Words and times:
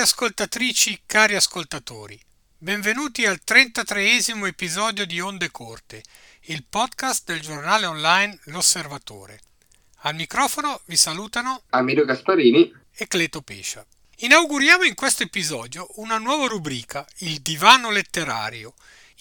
Care 0.00 0.12
ascoltatrici, 0.12 1.02
cari 1.04 1.34
ascoltatori, 1.34 2.18
benvenuti 2.56 3.26
al 3.26 3.38
33esimo 3.46 4.46
episodio 4.46 5.04
di 5.04 5.20
Onde 5.20 5.50
Corte, 5.50 6.02
il 6.44 6.64
podcast 6.66 7.26
del 7.26 7.40
giornale 7.40 7.84
online 7.84 8.38
L'Osservatore. 8.44 9.40
Al 9.98 10.14
microfono 10.14 10.80
vi 10.86 10.96
salutano 10.96 11.64
Amiro 11.68 12.06
Gasparini 12.06 12.72
e 12.90 13.06
Cleto 13.08 13.42
Pescia. 13.42 13.84
Inauguriamo 14.20 14.84
in 14.84 14.94
questo 14.94 15.22
episodio 15.22 15.86
una 15.96 16.16
nuova 16.16 16.46
rubrica, 16.46 17.06
il 17.18 17.40
divano 17.40 17.90
letterario, 17.90 18.72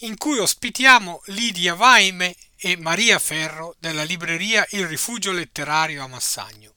in 0.04 0.16
cui 0.16 0.38
ospitiamo 0.38 1.24
Lidia 1.26 1.74
Vaime 1.74 2.34
e 2.56 2.78
Maria 2.78 3.20
Ferro 3.20 3.76
della 3.80 4.04
libreria 4.04 4.66
Il 4.70 4.88
Rifugio 4.88 5.34
Letterario 5.34 6.06
a 6.06 6.08
Massagno. 6.08 6.76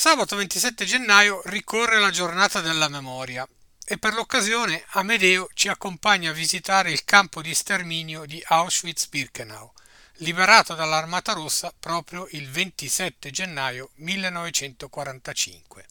Sabato 0.00 0.34
27 0.34 0.86
gennaio 0.86 1.42
ricorre 1.44 1.98
la 1.98 2.08
giornata 2.08 2.62
della 2.62 2.88
memoria 2.88 3.46
e 3.84 3.98
per 3.98 4.14
l'occasione 4.14 4.82
Amedeo 4.92 5.50
ci 5.52 5.68
accompagna 5.68 6.30
a 6.30 6.32
visitare 6.32 6.90
il 6.90 7.04
campo 7.04 7.42
di 7.42 7.52
sterminio 7.52 8.24
di 8.24 8.42
Auschwitz-Birkenau, 8.42 9.70
liberato 10.20 10.72
dall'Armata 10.72 11.34
Rossa 11.34 11.70
proprio 11.78 12.26
il 12.30 12.48
27 12.48 13.30
gennaio 13.30 13.90
1945. 13.96 15.84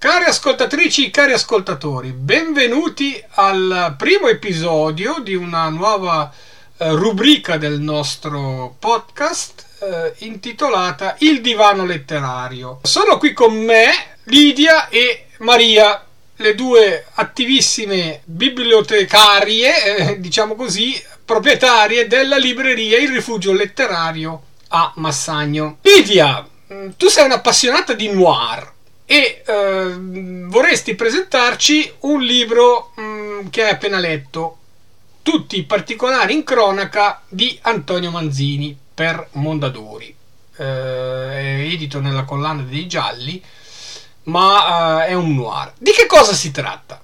Cari 0.00 0.26
ascoltatrici, 0.26 1.10
cari 1.10 1.32
ascoltatori, 1.32 2.12
benvenuti 2.12 3.20
al 3.30 3.96
primo 3.98 4.28
episodio 4.28 5.18
di 5.18 5.34
una 5.34 5.68
nuova 5.70 6.32
eh, 6.76 6.92
rubrica 6.92 7.56
del 7.56 7.80
nostro 7.80 8.76
podcast 8.78 9.66
eh, 9.80 10.14
intitolata 10.18 11.16
Il 11.18 11.40
divano 11.40 11.84
letterario. 11.84 12.78
Sono 12.84 13.18
qui 13.18 13.32
con 13.32 13.52
me 13.56 13.90
Lidia 14.26 14.88
e 14.88 15.30
Maria, 15.38 16.00
le 16.36 16.54
due 16.54 17.04
attivissime 17.14 18.20
bibliotecarie, 18.24 19.96
eh, 19.96 20.20
diciamo 20.20 20.54
così, 20.54 20.94
proprietarie 21.24 22.06
della 22.06 22.36
libreria 22.36 22.98
Il 22.98 23.08
Rifugio 23.08 23.52
Letterario 23.52 24.42
a 24.68 24.92
Massagno. 24.94 25.78
Lidia, 25.82 26.46
mm, 26.72 26.90
tu 26.96 27.08
sei 27.08 27.24
un'appassionata 27.24 27.94
di 27.94 28.08
noir 28.12 28.76
e 29.10 29.42
eh, 29.42 29.96
vorresti 30.48 30.94
presentarci 30.94 31.94
un 32.00 32.20
libro 32.20 32.92
mh, 32.94 33.02
mm, 33.02 33.46
che 33.48 33.64
hai 33.64 33.70
appena 33.70 33.98
letto, 33.98 34.58
tutti 35.22 35.56
i 35.56 35.64
particolari 35.64 36.34
in 36.34 36.44
cronaca 36.44 37.22
di 37.26 37.58
Antonio 37.62 38.10
Manzini 38.10 38.76
per 38.92 39.28
Mondadori. 39.32 40.14
Eh, 40.56 40.62
è 40.62 41.60
edito 41.72 42.00
nella 42.00 42.24
collana 42.24 42.60
dei 42.60 42.86
gialli, 42.86 43.42
ma 44.24 45.06
eh, 45.06 45.06
è 45.06 45.14
un 45.14 45.34
noir. 45.34 45.72
Di 45.78 45.92
che 45.92 46.04
cosa 46.04 46.34
si 46.34 46.50
tratta? 46.50 47.00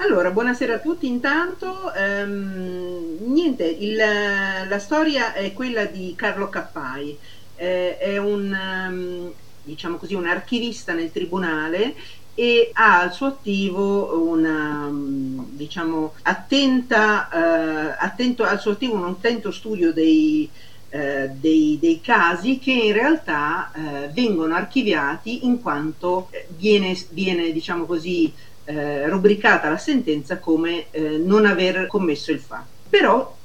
Allora, 0.00 0.30
buonasera 0.30 0.74
a 0.74 0.78
tutti. 0.80 1.06
Intanto, 1.06 1.94
ehm, 1.94 3.20
niente, 3.20 3.64
il, 3.64 3.96
la 3.96 4.78
storia 4.78 5.32
è 5.32 5.50
quella 5.54 5.86
di 5.86 6.12
Carlo 6.14 6.50
Cappai. 6.50 7.18
Eh, 7.56 7.96
è 7.96 8.18
un, 8.18 8.52
um, 8.52 9.32
diciamo 9.68 9.96
così, 9.96 10.14
un 10.14 10.26
archivista 10.26 10.94
nel 10.94 11.12
tribunale 11.12 11.94
e 12.34 12.70
ha 12.72 13.00
al 13.00 13.12
suo 13.12 13.26
attivo 13.26 14.26
una, 14.28 14.88
diciamo, 14.92 16.14
attenta, 16.22 17.28
eh, 17.28 17.96
attento, 17.98 18.44
al 18.44 18.60
suo 18.60 18.72
attivo 18.72 18.94
un 18.94 19.04
attento 19.04 19.50
studio 19.50 19.92
dei, 19.92 20.48
eh, 20.90 21.30
dei, 21.34 21.78
dei, 21.80 22.00
casi 22.00 22.58
che 22.58 22.72
in 22.72 22.92
realtà 22.92 23.72
eh, 23.72 24.08
vengono 24.12 24.54
archiviati 24.54 25.46
in 25.46 25.60
quanto 25.60 26.30
viene, 26.56 26.96
viene 27.10 27.50
diciamo 27.52 27.84
così, 27.84 28.32
eh, 28.64 29.08
rubricata 29.08 29.68
la 29.68 29.78
sentenza 29.78 30.38
come 30.38 30.86
eh, 30.90 31.18
non 31.18 31.44
aver 31.44 31.86
commesso 31.88 32.30
il 32.30 32.40
fatto. 32.40 32.86
Però 32.88 33.36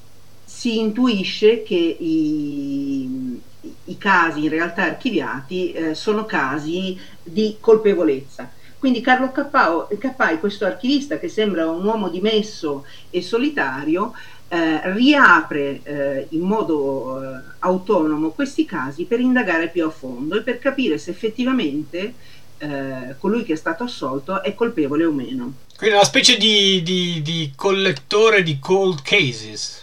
si 0.45 0.79
intuisce 0.79 1.63
che 1.63 1.75
i, 1.75 3.41
i 3.85 3.97
casi 3.97 4.43
in 4.43 4.49
realtà 4.49 4.83
archiviati 4.83 5.71
eh, 5.71 5.95
sono 5.95 6.25
casi 6.25 6.99
di 7.21 7.57
colpevolezza. 7.59 8.49
Quindi 8.77 8.99
Carlo 8.99 9.31
Cappao, 9.31 9.87
Cappai, 9.97 10.39
questo 10.39 10.65
archivista 10.65 11.17
che 11.17 11.29
sembra 11.29 11.69
un 11.69 11.85
uomo 11.85 12.09
dimesso 12.09 12.85
e 13.09 13.21
solitario, 13.21 14.13
eh, 14.49 14.93
riapre 14.93 15.79
eh, 15.83 16.27
in 16.31 16.41
modo 16.41 17.23
eh, 17.23 17.39
autonomo 17.59 18.31
questi 18.31 18.65
casi 18.65 19.05
per 19.05 19.21
indagare 19.21 19.69
più 19.69 19.85
a 19.85 19.89
fondo 19.89 20.37
e 20.37 20.41
per 20.41 20.59
capire 20.59 20.97
se 20.97 21.11
effettivamente 21.11 22.13
eh, 22.57 23.15
colui 23.17 23.43
che 23.43 23.53
è 23.53 23.55
stato 23.55 23.83
assolto 23.83 24.43
è 24.43 24.53
colpevole 24.53 25.05
o 25.05 25.11
meno. 25.11 25.53
Quindi 25.77 25.95
una 25.95 26.05
specie 26.05 26.37
di, 26.37 26.83
di, 26.83 27.21
di 27.21 27.53
collettore 27.55 28.43
di 28.43 28.59
cold 28.59 29.01
cases. 29.01 29.82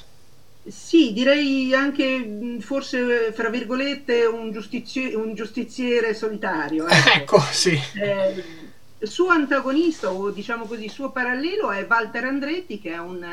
Sì, 0.66 1.12
direi 1.12 1.72
anche 1.74 2.58
forse, 2.60 3.32
fra 3.32 3.48
virgolette, 3.48 4.24
un, 4.26 4.52
giustizi- 4.52 5.14
un 5.14 5.34
giustiziere 5.34 6.14
solitario. 6.14 6.86
Ecco, 6.88 7.36
ecco 7.36 7.40
sì. 7.50 7.78
Eh, 7.94 8.44
il 8.98 9.08
suo 9.08 9.28
antagonista, 9.28 10.10
o 10.10 10.30
diciamo 10.30 10.66
così, 10.66 10.84
il 10.84 10.90
suo 10.90 11.10
parallelo 11.10 11.70
è 11.70 11.86
Walter 11.88 12.24
Andretti, 12.24 12.78
che 12.78 12.92
è 12.92 12.98
un 12.98 13.24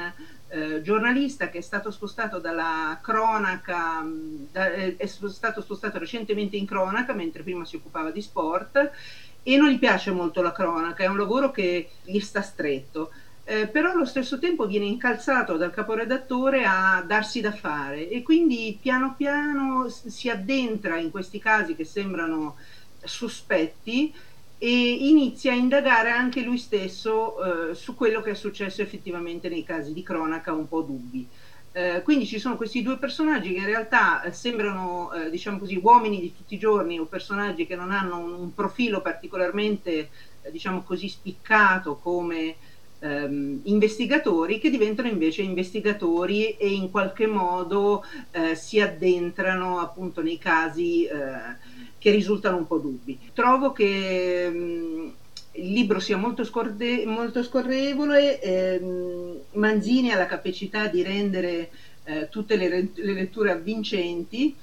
eh, 0.50 0.82
giornalista 0.82 1.50
che 1.50 1.58
è 1.58 1.62
stato 1.62 1.92
spostato 1.92 2.40
dalla 2.40 3.00
cronaca, 3.02 4.06
da, 4.52 4.72
è 4.72 5.06
stato 5.06 5.62
spostato 5.62 6.00
recentemente 6.00 6.56
in 6.56 6.66
cronaca, 6.66 7.14
mentre 7.14 7.44
prima 7.44 7.66
si 7.66 7.76
occupava 7.76 8.12
di 8.12 8.22
sport, 8.22 8.92
e 9.44 9.58
non 9.58 9.70
gli 9.70 9.80
piace 9.80 10.12
molto 10.12 10.42
la 10.42 10.54
cronaca, 10.54 11.04
è 11.04 11.08
un 11.08 11.18
lavoro 11.18 11.52
che 11.52 11.90
gli 12.04 12.20
sta 12.20 12.42
stretto 12.42 13.12
eh, 13.50 13.70
però 13.70 13.92
allo 13.92 14.04
stesso 14.06 14.40
tempo 14.40 14.68
viene 14.68 14.84
incalzato 14.86 15.56
dal 15.56 15.72
caporedattore 15.72 16.66
a 16.66 17.02
darsi 17.08 17.40
da 17.40 17.54
fare 17.54 18.10
e 18.10 18.22
quindi 18.22 18.78
piano 18.82 19.16
piano 19.16 19.88
si 19.88 20.30
addentra 20.30 20.98
in 20.98 21.10
questi 21.12 21.40
casi 21.40 21.74
che 21.74 21.86
sembrano 21.86 22.58
sospetti 23.00 24.14
e 24.58 24.92
inizia 24.92 25.54
a 25.54 25.56
indagare 25.56 26.10
anche 26.12 26.42
lui 26.42 26.58
stesso 26.58 27.70
eh, 27.70 27.74
su 27.76 27.96
quello 27.96 28.22
che 28.22 28.32
è 28.32 28.34
successo 28.36 28.82
effettivamente 28.82 29.48
nei 29.48 29.64
casi 29.64 29.94
di 29.94 30.04
cronaca 30.04 30.52
un 30.52 30.68
po' 30.68 30.82
dubbi. 30.82 31.30
Eh, 31.72 32.02
quindi 32.04 32.26
ci 32.26 32.40
sono 32.40 32.58
questi 32.58 32.82
due 32.82 32.98
personaggi 32.98 33.54
che 33.54 33.60
in 33.60 33.66
realtà 33.66 34.24
eh, 34.24 34.34
sembrano, 34.34 35.14
eh, 35.14 35.30
diciamo 35.30 35.58
così, 35.60 35.80
uomini 35.82 36.20
di 36.20 36.34
tutti 36.34 36.56
i 36.56 36.60
giorni 36.60 37.00
o 37.00 37.06
personaggi 37.06 37.66
che 37.66 37.76
non 37.78 37.92
hanno 37.92 38.18
un, 38.20 38.34
un 38.34 38.54
profilo 38.54 39.02
particolarmente, 39.02 40.10
eh, 40.42 40.52
diciamo 40.52 40.84
così, 40.84 41.08
spiccato 41.08 41.98
come 41.98 42.58
ehm, 43.00 43.62
investigatori 43.64 44.60
che 44.60 44.70
diventano 44.70 45.08
invece 45.08 45.42
investigatori 45.42 46.52
e 46.58 46.72
in 46.74 46.90
qualche 46.90 47.28
modo 47.28 48.04
eh, 48.32 48.56
si 48.56 48.80
addentrano 48.80 49.80
appunto 49.80 50.22
nei 50.22 50.38
casi 50.38 51.06
eh, 51.06 51.58
che 51.98 52.12
risultano 52.12 52.58
un 52.58 52.68
po' 52.68 52.80
dubbi. 52.80 53.30
Trovo 53.34 53.72
che 53.72 54.50
mh, 54.50 54.58
mm, 54.58 55.08
il 55.58 55.72
libro 55.72 56.00
sia 56.00 56.18
molto, 56.18 56.44
scorde- 56.44 57.06
molto 57.06 57.44
scorrevole, 57.44 58.40
ehm, 58.40 59.42
Manzini 59.54 60.12
ha 60.12 60.18
la 60.18 60.26
capacità 60.26 60.88
di 60.88 61.02
rendere 61.02 61.72
eh, 62.04 62.30
tutte 62.30 62.56
le, 62.56 62.68
re- 62.70 62.92
le 62.94 63.14
letture 63.14 63.52
avvincenti 63.52 64.56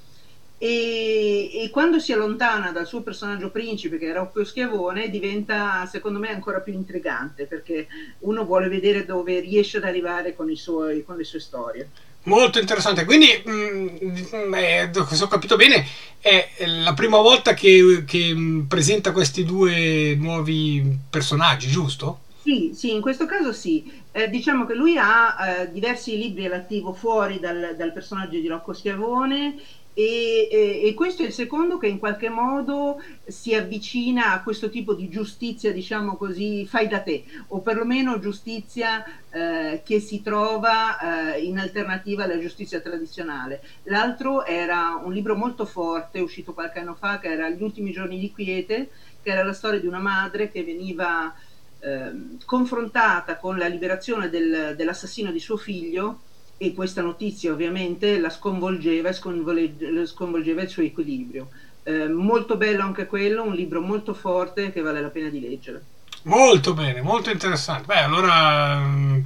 e, 0.57 1.63
e, 1.63 1.69
quando 1.69 1.99
si 1.99 2.13
allontana 2.13 2.71
dal 2.71 2.87
suo 2.87 3.01
personaggio 3.01 3.49
principe, 3.49 3.97
che 3.97 4.09
è 4.09 4.13
Rocco 4.13 4.45
Schiavone, 4.45 5.09
diventa 5.09 5.85
secondo 5.85 6.17
me 6.19 6.29
ancora 6.29 6.59
più 6.59 6.73
intrigante 6.73 7.45
perché 7.45 7.87
uno 8.19 8.45
vuole 8.45 8.69
vedere 8.69 9.05
dove 9.05 9.39
riesce 9.41 9.77
ad 9.77 9.83
arrivare 9.83 10.33
con, 10.35 10.53
suoi, 10.55 11.03
con 11.03 11.17
le 11.17 11.25
sue 11.25 11.39
storie. 11.39 11.89
Molto 12.23 12.57
interessante, 12.57 13.05
quindi 13.05 13.27
mh, 13.43 14.53
eh, 14.55 14.89
se 15.11 15.23
ho 15.23 15.27
capito 15.27 15.55
bene 15.57 15.85
è 16.19 16.47
la 16.65 16.93
prima 16.93 17.19
volta 17.19 17.53
che, 17.53 18.03
che 18.07 18.35
presenta 18.67 19.11
questi 19.11 19.43
due 19.43 20.15
nuovi 20.17 20.99
personaggi, 21.07 21.67
giusto? 21.67 22.21
Sì, 22.41 22.71
sì, 22.73 22.93
in 22.93 23.01
questo 23.01 23.25
caso 23.25 23.51
sì. 23.51 24.03
Eh, 24.11 24.29
diciamo 24.29 24.65
che 24.65 24.73
lui 24.73 24.97
ha 24.97 25.35
eh, 25.37 25.71
diversi 25.71 26.17
libri 26.17 26.45
all'attivo 26.45 26.93
fuori 26.93 27.39
dal, 27.39 27.75
dal 27.77 27.91
personaggio 27.91 28.39
di 28.39 28.47
Rocco 28.47 28.71
Schiavone 28.73 29.55
e, 29.97 30.49
e, 30.51 30.87
e, 30.87 30.93
questo 30.93 31.23
è 31.23 31.27
il 31.27 31.31
secondo 31.31 31.77
che 31.77 31.87
in 31.87 31.99
qualche 31.99 32.27
modo 32.27 33.01
si 33.25 33.55
avvicina 33.55 34.33
a 34.33 34.43
questo 34.43 34.69
tipo 34.69 34.93
di 34.93 35.07
giustizia, 35.07 35.71
diciamo 35.71 36.17
così, 36.17 36.65
fai 36.65 36.89
da 36.89 36.99
te, 36.99 37.23
o 37.47 37.61
perlomeno 37.61 38.19
giustizia 38.19 39.05
eh, 39.29 39.81
che 39.85 40.01
si 40.01 40.21
trova 40.21 41.33
eh, 41.33 41.43
in 41.43 41.57
alternativa 41.57 42.25
alla 42.25 42.37
giustizia 42.37 42.81
tradizionale. 42.81 43.61
L'altro 43.83 44.43
era 44.43 45.01
un 45.01 45.13
libro 45.13 45.33
molto 45.37 45.63
forte, 45.65 46.19
uscito 46.19 46.53
qualche 46.53 46.79
anno 46.79 46.95
fa, 46.95 47.17
che 47.19 47.29
era 47.29 47.49
Gli 47.49 47.63
ultimi 47.63 47.93
giorni 47.93 48.19
di 48.19 48.33
quiete, 48.33 48.89
che 49.23 49.31
era 49.31 49.43
la 49.43 49.53
storia 49.53 49.79
di 49.79 49.87
una 49.87 49.99
madre 49.99 50.51
che 50.51 50.65
veniva 50.65 51.33
eh, 51.79 52.11
confrontata 52.43 53.37
con 53.37 53.57
la 53.57 53.67
liberazione 53.67 54.29
del, 54.29 54.75
dell'assassino 54.75 55.31
di 55.31 55.39
suo 55.39 55.55
figlio 55.55 56.19
e 56.57 56.73
questa 56.73 57.01
notizia 57.01 57.51
ovviamente 57.51 58.19
la 58.19 58.29
sconvolgeva 58.29 59.09
e 59.09 59.13
sconvolgeva, 59.13 60.05
sconvolgeva 60.05 60.61
il 60.61 60.69
suo 60.69 60.83
equilibrio. 60.83 61.49
Eh, 61.83 62.07
molto 62.07 62.55
bello 62.57 62.81
anche 62.83 63.05
quello, 63.05 63.43
un 63.43 63.53
libro 63.53 63.81
molto 63.81 64.13
forte 64.13 64.71
che 64.71 64.81
vale 64.81 65.01
la 65.01 65.09
pena 65.09 65.29
di 65.29 65.41
leggere. 65.41 65.83
Molto 66.23 66.73
bene, 66.73 67.01
molto 67.01 67.29
interessante. 67.29 67.85
Beh, 67.85 67.99
allora 67.99 68.77
mm, 68.79 69.21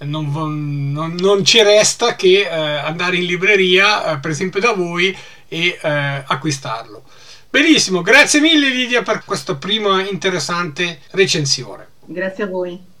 non, 0.00 0.92
non, 0.92 1.14
non 1.14 1.44
ci 1.44 1.62
resta 1.62 2.14
che 2.14 2.40
eh, 2.40 2.48
andare 2.48 3.16
in 3.16 3.24
libreria, 3.24 4.12
eh, 4.12 4.18
per 4.18 4.30
esempio 4.30 4.60
da 4.60 4.72
voi, 4.72 5.16
e 5.48 5.78
eh, 5.80 6.24
acquistarlo. 6.26 7.02
Benissimo, 7.50 8.02
grazie 8.02 8.40
mille 8.40 8.68
Lidia 8.68 9.02
per 9.02 9.24
questa 9.24 9.54
prima 9.54 10.02
interessante 10.02 11.00
recensione. 11.12 11.88
Grazie 12.04 12.44
a 12.44 12.46
voi. 12.48 12.92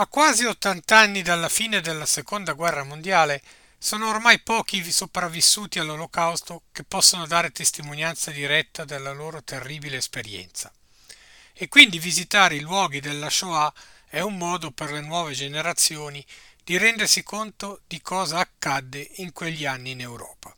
A 0.00 0.06
quasi 0.06 0.46
80 0.46 0.96
anni 0.96 1.20
dalla 1.20 1.50
fine 1.50 1.82
della 1.82 2.06
Seconda 2.06 2.54
Guerra 2.54 2.84
Mondiale, 2.84 3.42
sono 3.76 4.08
ormai 4.08 4.40
pochi 4.40 4.78
i 4.78 4.92
sopravvissuti 4.92 5.78
all'Olocausto 5.78 6.62
che 6.72 6.84
possono 6.84 7.26
dare 7.26 7.50
testimonianza 7.50 8.30
diretta 8.30 8.86
della 8.86 9.12
loro 9.12 9.42
terribile 9.42 9.98
esperienza. 9.98 10.72
E 11.52 11.68
quindi 11.68 11.98
visitare 11.98 12.54
i 12.54 12.60
luoghi 12.60 13.00
della 13.00 13.28
Shoah 13.28 13.70
è 14.06 14.20
un 14.20 14.38
modo 14.38 14.70
per 14.70 14.90
le 14.90 15.02
nuove 15.02 15.34
generazioni 15.34 16.24
di 16.64 16.78
rendersi 16.78 17.22
conto 17.22 17.82
di 17.86 18.00
cosa 18.00 18.38
accadde 18.38 19.06
in 19.16 19.34
quegli 19.34 19.66
anni 19.66 19.90
in 19.90 20.00
Europa. 20.00 20.56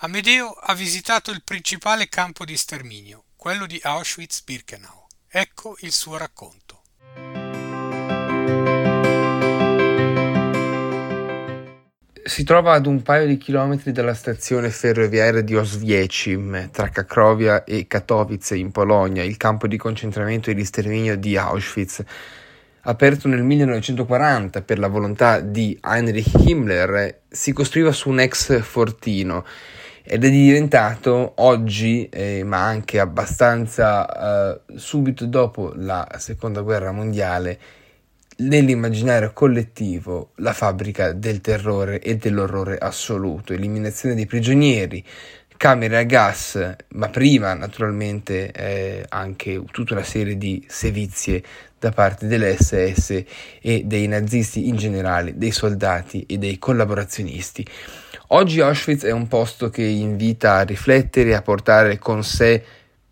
Amedeo 0.00 0.52
ha 0.52 0.74
visitato 0.74 1.30
il 1.30 1.42
principale 1.42 2.10
campo 2.10 2.44
di 2.44 2.54
sterminio, 2.54 3.24
quello 3.34 3.64
di 3.64 3.80
Auschwitz-Birkenau. 3.82 5.06
Ecco 5.26 5.74
il 5.80 5.92
suo 5.94 6.18
racconto. 6.18 6.77
Si 12.28 12.44
trova 12.44 12.74
ad 12.74 12.84
un 12.84 13.00
paio 13.00 13.26
di 13.26 13.38
chilometri 13.38 13.90
dalla 13.90 14.12
stazione 14.12 14.68
ferroviaria 14.68 15.40
di 15.40 15.56
Oswiecim, 15.56 16.68
tra 16.70 16.90
Cracovia 16.90 17.64
e 17.64 17.86
Katowice 17.86 18.54
in 18.54 18.70
Polonia, 18.70 19.24
il 19.24 19.38
campo 19.38 19.66
di 19.66 19.78
concentramento 19.78 20.50
e 20.50 20.54
di 20.54 20.62
sterminio 20.62 21.16
di 21.16 21.38
Auschwitz. 21.38 22.04
Aperto 22.82 23.28
nel 23.28 23.42
1940 23.42 24.60
per 24.60 24.78
la 24.78 24.88
volontà 24.88 25.40
di 25.40 25.78
Heinrich 25.80 26.30
Himmler, 26.44 27.20
si 27.26 27.54
costruiva 27.54 27.92
su 27.92 28.10
un 28.10 28.20
ex 28.20 28.60
fortino 28.60 29.46
ed 30.02 30.22
è 30.22 30.28
diventato 30.30 31.32
oggi, 31.36 32.10
eh, 32.10 32.44
ma 32.44 32.62
anche 32.62 33.00
abbastanza 33.00 34.52
eh, 34.54 34.76
subito 34.76 35.24
dopo 35.24 35.72
la 35.76 36.06
seconda 36.18 36.60
guerra 36.60 36.92
mondiale, 36.92 37.58
nell'immaginario 38.38 39.32
collettivo 39.32 40.30
la 40.36 40.52
fabbrica 40.52 41.12
del 41.12 41.40
terrore 41.40 42.00
e 42.00 42.16
dell'orrore 42.16 42.78
assoluto, 42.78 43.52
eliminazione 43.52 44.14
dei 44.14 44.26
prigionieri, 44.26 45.04
camere 45.56 45.98
a 45.98 46.02
gas, 46.04 46.76
ma 46.90 47.08
prima 47.08 47.52
naturalmente 47.54 48.52
eh, 48.52 49.04
anche 49.08 49.60
tutta 49.72 49.94
una 49.94 50.04
serie 50.04 50.36
di 50.38 50.64
sevizie 50.68 51.42
da 51.78 51.90
parte 51.90 52.26
dell'SS 52.26 53.24
e 53.60 53.82
dei 53.84 54.06
nazisti 54.06 54.68
in 54.68 54.76
generale, 54.76 55.36
dei 55.36 55.50
soldati 55.50 56.24
e 56.26 56.38
dei 56.38 56.58
collaborazionisti. 56.58 57.66
Oggi 58.28 58.60
Auschwitz 58.60 59.04
è 59.04 59.10
un 59.10 59.26
posto 59.26 59.68
che 59.70 59.82
invita 59.82 60.56
a 60.56 60.62
riflettere 60.62 61.30
e 61.30 61.34
a 61.34 61.42
portare 61.42 61.98
con 61.98 62.22
sé 62.22 62.62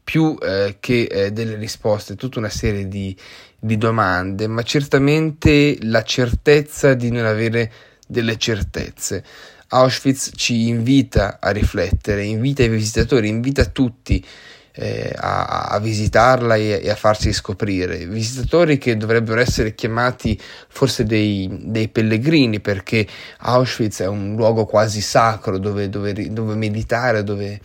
più 0.04 0.38
eh, 0.40 0.76
che 0.78 1.02
eh, 1.02 1.32
delle 1.32 1.56
risposte, 1.56 2.14
tutta 2.14 2.38
una 2.38 2.48
serie 2.48 2.86
di, 2.86 3.16
di 3.66 3.76
domande, 3.76 4.46
ma 4.46 4.62
certamente 4.62 5.76
la 5.82 6.02
certezza 6.02 6.94
di 6.94 7.10
non 7.10 7.26
avere 7.26 7.70
delle 8.06 8.38
certezze. 8.38 9.24
Auschwitz 9.68 10.30
ci 10.36 10.68
invita 10.68 11.38
a 11.40 11.50
riflettere, 11.50 12.22
invita 12.22 12.62
i 12.62 12.68
visitatori, 12.68 13.28
invita 13.28 13.64
tutti 13.64 14.24
eh, 14.72 15.12
a, 15.16 15.64
a, 15.64 15.78
visitarla 15.80 16.54
e, 16.54 16.80
e, 16.84 16.90
a 16.90 16.94
farsi 16.94 17.32
scoprire. 17.32 18.06
Visitatori 18.06 18.78
che 18.78 18.96
dovrebbero 18.96 19.40
essere 19.40 19.74
chiamati 19.74 20.40
forse 20.68 21.02
dei, 21.04 21.48
dei 21.62 21.88
pellegrini 21.88 22.60
perché 22.60 23.04
Auschwitz 23.38 24.02
è 24.02 24.06
un 24.06 24.36
luogo 24.36 24.64
quasi 24.64 25.00
sacro 25.00 25.58
dove, 25.58 25.88
dove, 25.88 26.12
dove 26.32 26.54
meditare, 26.54 27.24
dove, 27.24 27.60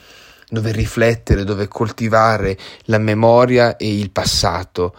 dove 0.50 0.72
riflettere, 0.72 1.44
dove 1.44 1.68
coltivare 1.68 2.58
la 2.86 2.98
memoria 2.98 3.78
e 3.78 3.96
il 3.96 4.10
passato 4.10 4.96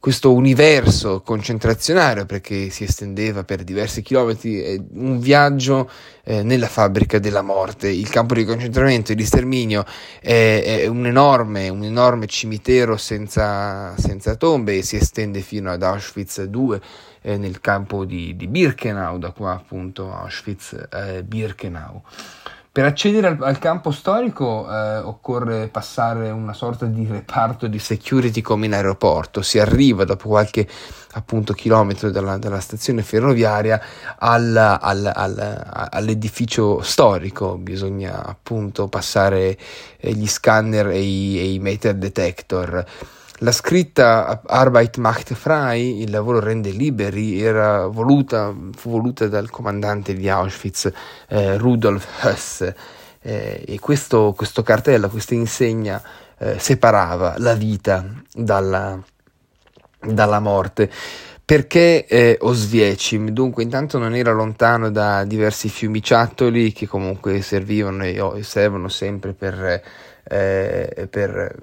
questo 0.00 0.32
universo 0.32 1.20
concentrazionario 1.20 2.24
perché 2.24 2.70
si 2.70 2.84
estendeva 2.84 3.44
per 3.44 3.62
diversi 3.62 4.00
chilometri, 4.00 4.82
un 4.94 5.20
viaggio 5.20 5.90
eh, 6.24 6.42
nella 6.42 6.68
fabbrica 6.68 7.18
della 7.18 7.42
morte. 7.42 7.88
Il 7.88 8.08
campo 8.08 8.32
di 8.32 8.46
concentramento 8.46 9.12
e 9.12 9.14
di 9.14 9.26
sterminio 9.26 9.84
è, 10.18 10.80
è 10.80 10.86
un, 10.86 11.04
enorme, 11.04 11.68
un 11.68 11.84
enorme 11.84 12.26
cimitero 12.26 12.96
senza, 12.96 13.94
senza, 13.98 14.36
tombe 14.36 14.78
e 14.78 14.82
si 14.82 14.96
estende 14.96 15.42
fino 15.42 15.70
ad 15.70 15.82
Auschwitz 15.82 16.48
II 16.50 16.80
eh, 17.20 17.36
nel 17.36 17.60
campo 17.60 18.06
di, 18.06 18.34
di, 18.36 18.46
Birkenau, 18.46 19.18
da 19.18 19.32
qua 19.32 19.52
appunto 19.52 20.10
Auschwitz-Birkenau. 20.10 21.96
Eh, 21.96 22.58
per 22.72 22.84
accedere 22.84 23.26
al, 23.26 23.38
al 23.40 23.58
campo 23.58 23.90
storico 23.90 24.70
eh, 24.70 24.98
occorre 24.98 25.66
passare 25.66 26.30
una 26.30 26.52
sorta 26.52 26.86
di 26.86 27.04
reparto 27.04 27.66
di 27.66 27.80
security 27.80 28.40
come 28.42 28.66
in 28.66 28.74
aeroporto, 28.74 29.42
si 29.42 29.58
arriva 29.58 30.04
dopo 30.04 30.28
qualche 30.28 30.68
appunto 31.12 31.52
chilometro 31.52 32.12
dalla, 32.12 32.38
dalla 32.38 32.60
stazione 32.60 33.02
ferroviaria 33.02 33.80
al, 34.18 34.56
al, 34.56 35.12
al, 35.12 35.88
all'edificio 35.90 36.80
storico, 36.82 37.56
bisogna 37.56 38.24
appunto 38.24 38.86
passare 38.86 39.58
eh, 39.98 40.12
gli 40.12 40.28
scanner 40.28 40.88
e 40.90 41.00
i, 41.00 41.38
e 41.40 41.52
i 41.52 41.58
metal 41.58 41.96
detector. 41.96 42.84
La 43.42 43.52
scritta 43.52 44.42
Arbeit 44.44 44.98
macht 44.98 45.32
frei, 45.32 46.02
il 46.02 46.10
lavoro 46.10 46.40
rende 46.40 46.72
liberi, 46.72 47.40
era 47.40 47.86
voluta, 47.86 48.54
fu 48.76 48.90
voluta 48.90 49.28
dal 49.28 49.48
comandante 49.48 50.12
di 50.12 50.28
Auschwitz 50.28 50.92
eh, 51.28 51.56
Rudolf 51.56 52.06
Höss 52.22 52.70
eh, 53.22 53.64
e 53.66 53.78
questo, 53.78 54.34
questo, 54.36 54.62
cartello, 54.62 55.08
questa 55.08 55.32
insegna 55.32 56.02
eh, 56.36 56.58
separava 56.58 57.36
la 57.38 57.54
vita 57.54 58.04
dalla, 58.30 59.02
dalla 59.98 60.40
morte. 60.40 60.90
Perché 61.42 62.04
eh, 62.04 62.36
Oswiecim? 62.38 63.30
Dunque, 63.30 63.62
intanto 63.62 63.96
non 63.96 64.14
era 64.14 64.32
lontano 64.32 64.90
da 64.90 65.24
diversi 65.24 65.70
fiumiciattoli 65.70 66.72
che 66.72 66.86
comunque 66.86 67.40
servivano 67.40 68.04
e 68.04 68.42
servono 68.42 68.88
sempre 68.88 69.32
per 69.32 69.82
eh, 70.24 71.06
per 71.10 71.56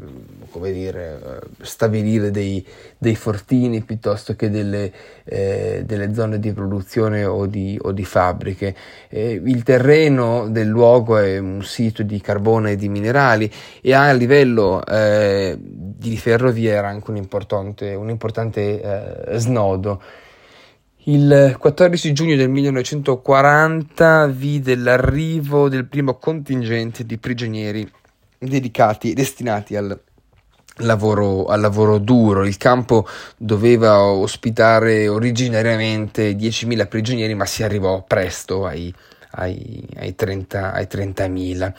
dire, 0.62 1.42
stabilire 1.62 2.32
dei, 2.32 2.66
dei, 2.98 3.16
fortini 3.16 3.82
piuttosto 3.82 4.36
che 4.36 4.50
delle, 4.50 4.92
eh, 5.24 5.84
delle, 5.86 6.14
zone 6.14 6.40
di 6.40 6.52
produzione 6.54 7.26
o 7.26 7.46
di, 7.46 7.78
o 7.82 7.92
di 7.92 8.06
fabbriche. 8.06 8.76
Eh, 9.10 9.42
il 9.44 9.64
terreno 9.64 10.50
del 10.50 10.68
luogo 10.68 11.18
è 11.18 11.38
un 11.38 11.64
sito 11.64 12.04
di 12.04 12.20
carbone 12.20 12.72
e 12.72 12.76
di 12.76 12.90
minerali 12.90 13.52
e 13.82 13.94
a 13.94 14.12
livello 14.12 14.84
eh, 14.86 15.58
di 15.60 16.18
ferrovia 16.18 16.74
era 16.74 16.88
anche 16.88 17.12
un 17.12 17.18
importante, 17.18 17.94
un 17.94 18.10
importante 18.10 18.82
eh, 19.32 19.38
snodo. 19.40 20.02
Il 21.10 21.56
14 21.58 22.12
giugno 22.12 22.36
del 22.36 22.50
1940 22.50 24.28
vide 24.28 24.76
l'arrivo 24.76 25.70
del 25.70 25.86
primo 25.86 26.16
contingente 26.16 27.06
di 27.06 27.18
prigionieri 27.18 27.90
dedicati, 28.38 29.14
destinati 29.14 29.76
al 29.76 30.00
lavoro, 30.78 31.46
al 31.46 31.62
lavoro 31.62 31.98
duro. 31.98 32.46
Il 32.46 32.58
campo 32.58 33.08
doveva 33.38 34.02
ospitare 34.04 35.08
originariamente 35.08 36.32
10.000 36.34 36.88
prigionieri, 36.88 37.34
ma 37.34 37.46
si 37.46 37.64
arrivò 37.64 38.04
presto 38.04 38.66
ai, 38.66 38.94
ai, 39.32 39.88
ai, 39.98 40.16
30, 40.16 40.74
ai 40.74 40.88
30.000. 40.90 41.74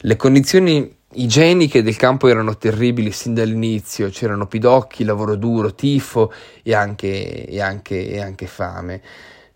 Le 0.00 0.16
condizioni 0.16 0.98
igieniche 1.14 1.82
del 1.82 1.96
campo 1.96 2.28
erano 2.28 2.56
terribili 2.56 3.10
sin 3.10 3.34
dall'inizio, 3.34 4.08
c'erano 4.10 4.46
pidocchi, 4.46 5.04
lavoro 5.04 5.36
duro, 5.36 5.74
tifo 5.74 6.32
e 6.62 6.74
anche, 6.74 7.46
e 7.46 7.60
anche, 7.60 8.08
e 8.08 8.20
anche 8.20 8.46
fame. 8.46 9.02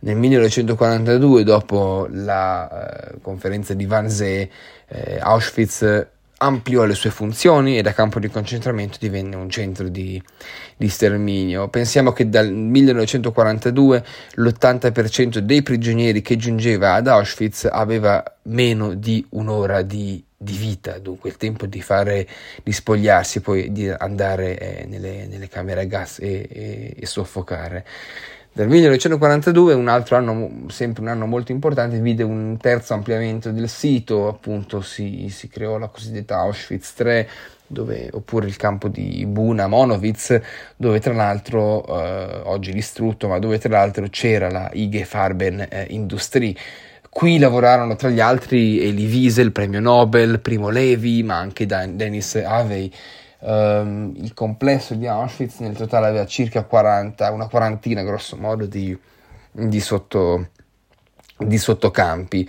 Nel 0.00 0.16
1942, 0.16 1.44
dopo 1.44 2.06
la 2.11 3.12
eh, 3.12 3.20
conferenza 3.23 3.73
di 3.73 3.87
Wannsee, 3.87 4.50
eh, 4.88 5.18
Auschwitz 5.18 6.06
ampliò 6.44 6.84
le 6.84 6.94
sue 6.94 7.10
funzioni 7.10 7.78
e 7.78 7.82
da 7.82 7.94
campo 7.94 8.20
di 8.20 8.28
concentramento 8.28 8.98
divenne 9.00 9.34
un 9.34 9.48
centro 9.48 9.88
di, 9.88 10.22
di 10.76 10.88
sterminio. 10.88 11.68
Pensiamo 11.68 12.12
che 12.12 12.28
dal 12.28 12.52
1942 12.52 14.04
l'80% 14.34 15.38
dei 15.38 15.62
prigionieri 15.62 16.20
che 16.20 16.36
giungeva 16.36 16.94
ad 16.94 17.08
Auschwitz 17.08 17.66
aveva 17.70 18.22
meno 18.42 18.94
di 18.94 19.24
un'ora 19.30 19.80
di, 19.80 20.22
di 20.36 20.56
vita, 20.56 20.98
dunque 20.98 21.30
il 21.30 21.36
tempo 21.38 21.64
di 21.64 21.80
fare, 21.80 22.28
di 22.62 22.72
spogliarsi, 22.72 23.40
poi 23.40 23.72
di 23.72 23.88
andare 23.88 24.58
eh, 24.58 24.86
nelle, 24.86 25.26
nelle, 25.26 25.48
camere 25.48 25.80
a 25.80 25.84
gas 25.84 26.18
e, 26.20 26.46
e, 26.50 26.94
e 26.98 27.06
soffocare. 27.06 27.86
Dal 28.56 28.68
1942, 28.68 29.75
un 29.75 29.88
altro 29.88 30.14
anno, 30.14 30.49
sempre 30.68 31.02
un 31.02 31.08
anno 31.08 31.26
molto 31.26 31.50
importante, 31.50 31.99
vide 31.99 32.23
un 32.23 32.56
terzo 32.61 32.94
ampliamento 32.94 33.50
del 33.50 33.68
sito, 33.68 34.28
appunto 34.28 34.80
si, 34.80 35.28
si 35.28 35.49
creò 35.49 35.76
la 35.76 35.88
cosiddetta 35.88 36.37
Auschwitz 36.37 36.94
3, 36.94 37.28
dove, 37.66 38.11
oppure 38.12 38.46
il 38.46 38.54
campo 38.54 38.87
di 38.87 39.26
Buna 39.26 39.66
Monowitz, 39.66 40.40
dove 40.76 41.00
tra 41.00 41.12
l'altro, 41.12 41.84
eh, 41.84 42.42
oggi 42.44 42.73
distrutto, 42.73 43.26
ma 43.26 43.40
dove 43.40 43.58
tra 43.58 43.70
l'altro 43.70 44.06
c'era 44.08 44.49
la 44.49 44.70
IG 44.73 45.02
Farben 45.02 45.66
eh, 45.68 45.87
Industrie. 45.88 46.54
Qui 47.11 47.38
lavorarono 47.38 47.96
tra 47.96 48.08
gli 48.08 48.20
altri 48.20 48.80
Elie 48.80 49.08
Wiesel, 49.08 49.50
premio 49.50 49.80
Nobel, 49.80 50.38
Primo 50.38 50.68
Levi, 50.68 51.25
ma 51.25 51.38
anche 51.38 51.66
Dan- 51.66 51.96
Dennis 51.96 52.37
Avey. 52.37 52.88
Um, 53.46 54.14
il 54.16 54.32
complesso 54.32 54.94
di 54.94 55.06
Auschwitz 55.06 55.58
nel 55.58 55.76
totale 55.76 56.06
aveva 56.06 56.24
circa 56.24 56.64
40, 56.64 57.30
una 57.30 57.46
quarantina 57.46 58.02
grosso 58.02 58.38
modo 58.38 58.64
di, 58.64 58.98
di, 59.50 59.80
sotto, 59.80 60.48
di 61.36 61.58
sottocampi. 61.58 62.48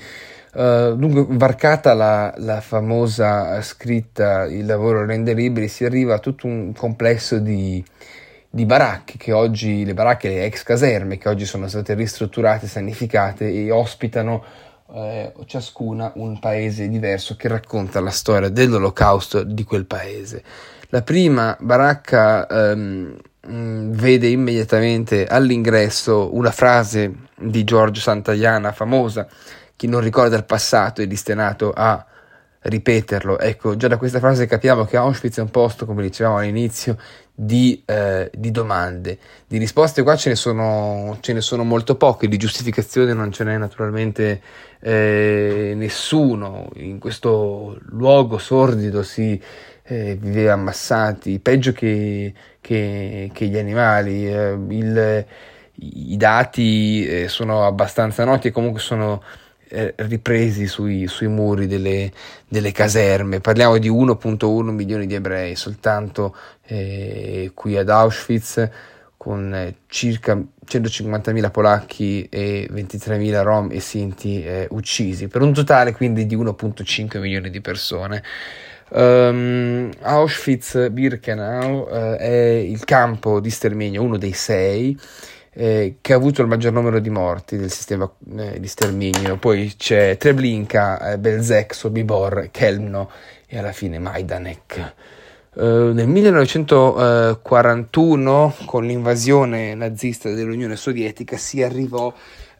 Uh, 0.54 0.96
dunque, 0.96 1.26
varcata 1.36 1.94
la, 1.94 2.34
la, 2.38 2.62
famosa 2.62 3.62
scritta 3.62 4.46
Il 4.46 4.66
lavoro 4.66 5.06
rende 5.06 5.34
liberi, 5.34 5.68
si 5.68 5.84
arriva 5.84 6.16
a 6.16 6.20
tutto 6.20 6.48
un 6.48 6.72
complesso 6.72 7.40
di, 7.40 7.84
di 8.50 8.66
baracche, 8.66 9.18
che 9.18 9.34
oggi, 9.34 9.84
le 9.84 9.94
baracche, 9.94 10.30
le 10.30 10.46
ex 10.46 10.64
caserme, 10.64 11.18
che 11.18 11.28
oggi 11.28 11.44
sono 11.44 11.68
state 11.68 11.94
ristrutturate, 11.94 12.68
sanificate 12.68 13.52
e 13.52 13.70
ospitano 13.70 14.42
eh, 14.94 15.34
ciascuna 15.46 16.14
un 16.16 16.40
paese 16.40 16.88
diverso 16.88 17.36
che 17.36 17.50
racconta 17.50 18.00
la 18.00 18.12
storia 18.12 18.48
dell'olocausto 18.48 19.44
di 19.44 19.66
quel 19.66 19.86
paese. 19.86 20.42
La 20.90 21.02
prima 21.02 21.58
baracca 21.60 22.48
ehm, 22.48 23.18
mm, 23.48 23.92
vede 23.92 24.28
immediatamente 24.28 25.26
all'ingresso 25.26 26.36
una 26.36 26.52
frase 26.52 27.14
di 27.38 27.64
Giorgio 27.64 28.02
Santayana 28.02 28.72
famosa, 28.72 29.28
chi 29.76 29.88
non 29.88 30.02
ricorda 30.02 30.38
il 30.38 30.46
passato 30.46 31.02
è 31.02 31.08
destinato 31.08 31.72
a 31.76 32.06
ripeterlo. 32.66 33.40
Ecco, 33.40 33.76
già 33.76 33.88
da 33.88 33.98
questa 33.98 34.20
frase 34.20 34.46
capiamo 34.46 34.86
che 34.86 34.98
Auschwitz 34.98 35.38
è 35.38 35.42
un 35.42 35.52
posto, 35.52 35.86
come 35.86 36.02
dicevamo 36.02 36.38
all'inizio, 36.38 36.98
di, 37.34 37.84
eh, 37.86 38.32
di 38.34 38.52
domande. 38.52 39.18
Di 39.48 39.58
risposte 39.58 40.02
qua 40.04 40.16
ce 40.16 40.30
ne, 40.30 40.36
sono, 40.36 41.18
ce 41.20 41.34
ne 41.34 41.42
sono 41.42 41.64
molto 41.64 41.96
poche, 41.96 42.28
di 42.28 42.38
giustificazione 42.38 43.14
non 43.14 43.32
ce 43.32 43.44
n'è 43.44 43.58
naturalmente 43.58 44.42
eh, 44.80 45.74
nessuno. 45.76 46.70
In 46.76 47.00
questo 47.00 47.78
luogo 47.90 48.38
sordido 48.38 49.04
si 49.04 49.40
eh, 49.88 50.18
viveva 50.20 50.54
ammassati, 50.54 51.40
peggio 51.40 51.72
che, 51.72 52.34
che, 52.60 53.30
che 53.32 53.46
gli 53.46 53.58
animali. 53.58 54.28
Eh, 54.28 54.58
il, 54.70 55.26
I 55.76 56.18
dati 56.18 57.06
eh, 57.08 57.28
sono 57.28 57.66
abbastanza 57.66 58.24
noti 58.24 58.48
e 58.48 58.52
comunque 58.52 58.80
sono 58.80 59.22
eh, 59.70 59.94
ripresi 59.98 60.68
sui, 60.68 61.08
sui 61.08 61.28
muri 61.28 61.68
delle, 61.68 62.12
delle, 62.48 62.72
caserme. 62.72 63.42
Parliamo 63.42 63.78
di 63.78 63.90
1.1 63.90 64.70
milioni 64.70 65.06
di 65.06 65.16
ebrei 65.16 65.56
soltanto 65.56 66.36
eh, 66.66 67.52
qui 67.54 67.78
ad 67.78 67.90
Auschwitz 67.90 68.70
con 69.18 69.74
circa 69.88 70.36
150.000 70.36 71.52
polacchi 71.52 72.28
e 72.30 72.70
23.000 72.72 73.42
rom 73.42 73.72
e 73.72 73.80
sinti 73.80 74.44
eh, 74.44 74.68
uccisi, 74.70 75.28
per 75.28 75.42
un 75.42 75.52
totale 75.52 75.94
quindi 75.94 76.26
di 76.26 76.38
1.5 76.38 77.20
milioni 77.20 77.50
di 77.50 77.62
persone. 77.62 78.24
Um, 78.88 79.90
Auschwitz-Birkenau 80.00 81.88
uh, 81.90 82.16
è 82.18 82.64
il 82.66 82.86
campo 82.86 83.40
di 83.40 83.50
sterminio, 83.50 84.04
uno 84.04 84.18
dei 84.18 84.34
sei, 84.34 84.96
eh, 85.58 85.96
che 86.02 86.12
ha 86.14 86.18
avuto 86.18 86.42
il 86.42 86.48
maggior 86.48 86.74
numero 86.74 87.00
di 87.00 87.10
morti 87.10 87.56
del 87.58 87.72
sistema 87.72 88.12
eh, 88.38 88.60
di 88.60 88.68
sterminio. 88.68 89.38
Poi 89.38 89.74
c'è 89.78 90.18
Treblinka, 90.18 91.14
eh, 91.14 91.18
Belzec, 91.18 91.74
Sobibor, 91.74 92.50
Kelmno 92.52 93.10
e 93.48 93.58
alla 93.58 93.72
fine 93.72 93.98
Majdanek. 93.98 94.94
Uh, 95.54 95.94
nel 95.94 96.10
1941, 96.10 98.56
con 98.66 98.86
l'invasione 98.86 99.74
nazista 99.74 100.30
dell'Unione 100.30 100.76
Sovietica, 100.76 101.38
si 101.38 101.64
arrivò 101.64 102.14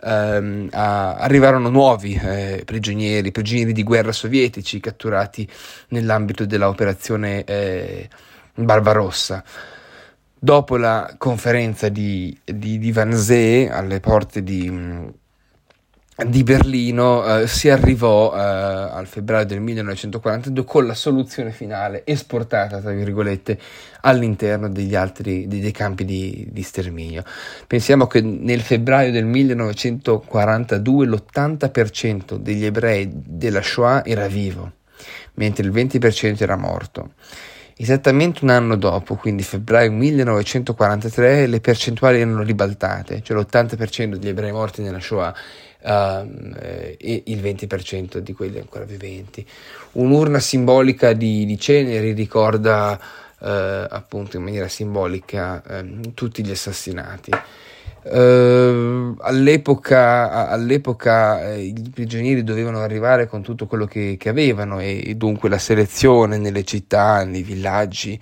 ehm, 0.04 0.70
a, 0.72 1.16
arrivarono 1.16 1.70
nuovi 1.70 2.14
eh, 2.14 2.64
prigionieri, 2.66 3.32
prigionieri 3.32 3.74
di 3.74 3.84
guerra 3.84 4.12
sovietici 4.12 4.80
catturati 4.80 5.48
nell'ambito 5.90 6.46
dell'operazione 6.46 7.44
eh, 7.44 8.10
Barbarossa. 8.56 9.44
Dopo 10.38 10.78
la 10.78 11.16
conferenza 11.18 11.90
di, 11.90 12.38
di, 12.44 12.78
di 12.78 12.92
Wannsee 12.96 13.70
alle 13.70 14.00
porte 14.00 14.44
di 14.44 14.70
di 16.24 16.44
Berlino 16.44 17.42
eh, 17.42 17.48
si 17.48 17.68
arrivò 17.70 18.34
eh, 18.34 18.40
al 18.40 19.06
febbraio 19.06 19.46
del 19.46 19.60
1942 19.60 20.64
con 20.64 20.88
la 20.88 20.94
soluzione 20.94 21.52
finale 21.52 22.04
esportata, 22.06 22.80
tra 22.80 22.92
virgolette, 22.92 23.60
all'interno 24.02 24.70
degli 24.70 24.96
altri 24.96 25.46
dei, 25.46 25.60
dei 25.60 25.72
campi 25.72 26.06
di, 26.06 26.48
di, 26.50 26.62
sterminio. 26.62 27.22
Pensiamo 27.68 28.08
che 28.08 28.22
nel 28.22 28.62
febbraio 28.62 29.12
del 29.12 29.26
1942 29.26 31.06
l'80% 31.06 32.38
degli 32.38 32.64
ebrei 32.64 33.10
della 33.12 33.62
Shoah 33.62 34.06
era 34.06 34.28
vivo, 34.28 34.72
mentre 35.34 35.66
il 35.66 35.74
20% 35.74 36.42
era 36.42 36.56
morto. 36.56 37.12
Esattamente 37.78 38.40
un 38.46 38.52
anno 38.52 38.78
dopo, 38.78 39.16
quindi 39.16 39.44
febbraio 39.44 39.92
1943, 39.92 41.46
le 41.46 41.60
percentuali 41.60 42.22
erano 42.22 42.42
ribaltate, 42.42 43.22
cioè 43.22 43.36
l'80% 43.38 44.16
degli 44.16 44.30
ebrei 44.30 44.54
morti 44.54 44.82
nella 44.82 45.02
Shoah 45.02 45.36
uh, 45.86 46.56
e 46.98 47.24
il 47.26 47.42
20% 47.42 48.18
di 48.18 48.34
quelli 48.34 48.58
ancora 48.58 48.86
viventi. 48.86 49.46
Un'urna 49.94 50.40
simbolica 50.40 51.14
di, 51.14 51.46
di 51.46 51.60
ceneri 51.60 52.14
ricorda 52.14 53.00
uh, 53.40 53.48
appunto 53.48 54.38
in 54.38 54.44
maniera 54.44 54.68
simbolica 54.68 55.64
uh, 55.66 56.14
tutti 56.14 56.44
gli 56.44 56.52
assassinati. 56.52 57.32
Uh, 58.08 59.16
all'epoca, 59.22 60.48
all'epoca 60.48 61.54
eh, 61.54 61.64
i 61.64 61.90
prigionieri 61.92 62.44
dovevano 62.44 62.82
arrivare 62.82 63.26
con 63.26 63.42
tutto 63.42 63.66
quello 63.66 63.86
che, 63.86 64.16
che, 64.20 64.30
avevano 64.30 64.80
e 64.80 65.16
dunque 65.16 65.50
la 65.50 65.58
selezione 65.58 66.38
nelle 66.38 66.64
città, 66.64 67.24
nei 67.24 67.42
villaggi 67.42 68.20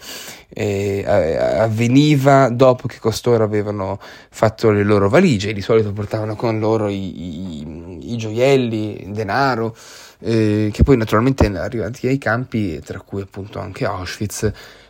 eh, 0.53 1.03
avveniva 1.05 2.47
dopo 2.47 2.87
che 2.87 2.99
costoro 2.99 3.43
avevano 3.43 3.99
fatto 4.29 4.71
le 4.71 4.83
loro 4.83 5.09
valigie, 5.09 5.51
di 5.51 5.61
solito 5.61 5.91
portavano 5.91 6.37
con 6.37 6.59
loro 6.59 6.87
i, 6.87 7.59
i, 7.59 8.13
i 8.13 8.15
gioielli, 8.15 9.03
il 9.03 9.11
denaro, 9.11 9.75
eh, 10.19 10.69
che 10.71 10.83
poi 10.83 10.95
naturalmente 10.95 11.45
arrivati 11.57 12.07
ai 12.07 12.17
campi, 12.17 12.79
tra 12.79 13.01
cui 13.01 13.21
appunto 13.21 13.59
anche 13.59 13.85
Auschwitz, 13.85 14.49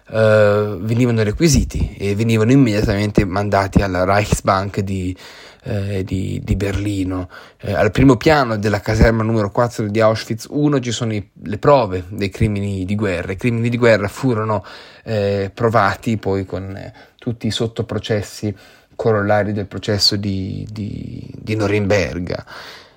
uh, 0.09 0.77
venivano 0.79 1.23
requisiti 1.23 1.95
e 1.97 2.15
venivano 2.15 2.51
immediatamente 2.51 3.25
mandati 3.25 3.81
alla 3.81 4.03
Reichsbank 4.03 4.79
di, 4.79 5.15
eh, 5.63 6.03
di, 6.03 6.41
di 6.43 6.55
Berlino. 6.55 7.29
Eh, 7.59 7.73
al 7.73 7.91
primo 7.91 8.17
piano 8.17 8.57
della 8.57 8.79
caserma 8.79 9.23
numero 9.23 9.51
4 9.51 9.87
di 9.87 9.99
Auschwitz 9.99 10.47
I 10.51 10.81
ci 10.81 10.91
sono 10.91 11.13
i, 11.13 11.29
le 11.43 11.57
prove 11.57 12.05
dei 12.09 12.29
crimini 12.29 12.85
di 12.85 12.95
guerra. 12.95 13.31
I 13.31 13.37
crimini 13.37 13.69
di 13.69 13.77
guerra 13.77 14.07
furono 14.07 14.63
eh, 15.03 15.51
provati 15.53 16.17
poi 16.17 16.45
con 16.45 16.75
eh, 16.75 16.93
tutti 17.17 17.47
i 17.47 17.51
sottoprocessi 17.51 18.55
corollari 18.95 19.53
del 19.53 19.67
processo 19.67 20.15
di, 20.15 20.67
di, 20.69 21.29
di 21.35 21.55
Norimberga. 21.55 22.45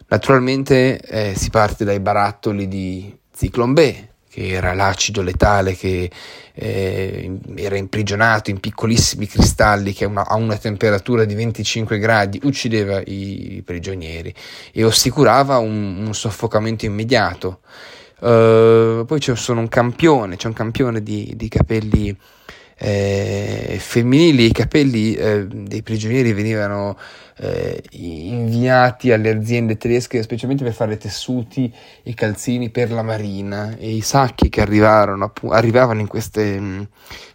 Naturalmente 0.09 1.01
eh, 1.01 1.35
si 1.35 1.51
parte 1.51 1.85
dai 1.85 2.01
barattoli 2.01 2.69
di 2.69 3.17
Zyklon 3.33 3.73
B, 3.73 3.95
che 4.37 4.49
era 4.49 4.75
l'acido 4.75 5.23
letale 5.23 5.75
che 5.75 6.11
eh, 6.53 7.39
era 7.55 7.79
imprigionato 7.79 8.51
in 8.51 8.61
piccolissimi 8.61 9.27
cristalli 9.27 9.95
che 9.95 10.05
una, 10.05 10.27
a 10.27 10.35
una 10.35 10.59
temperatura 10.59 11.25
di 11.25 11.35
25 11.35 11.99
gradi 11.99 12.39
uccideva 12.43 13.01
i, 13.01 13.63
prigionieri 13.65 14.35
e 14.73 14.85
assicurava 14.85 15.57
un, 15.57 16.05
un 16.07 16.15
soffocamento 16.15 16.85
immediato. 16.85 17.61
Uh, 18.19 19.05
poi 19.07 19.19
c'è 19.19 19.35
un 19.49 19.69
campione, 19.69 20.37
c'è 20.37 20.47
un 20.49 20.55
campione 20.55 21.03
di, 21.03 21.33
di 21.35 21.49
capelli 21.49 22.15
eh, 22.79 23.77
femminili, 23.81 24.47
i 24.47 24.53
capelli 24.53 25.15
eh, 25.15 25.47
dei 25.47 25.83
prigionieri 25.83 26.33
venivano 26.33 26.99
eh, 27.39 27.83
inviati 27.91 29.13
alle 29.13 29.31
aziende 29.31 29.77
tedesche 29.77 30.23
specialmente 30.23 30.65
per 30.65 30.73
fare 30.73 30.97
tessuti 30.97 31.73
e 32.03 32.15
calzini 32.15 32.71
per 32.71 32.91
la 32.91 33.03
marina 33.03 33.77
e 33.77 33.95
i 33.95 34.01
sacchi 34.01 34.49
che 34.49 34.61
arrivarono, 34.61 35.33
arrivavano 35.51 36.01
in 36.01 36.07
queste 36.07 36.61
mh, 36.61 36.65
mm, 36.65 36.83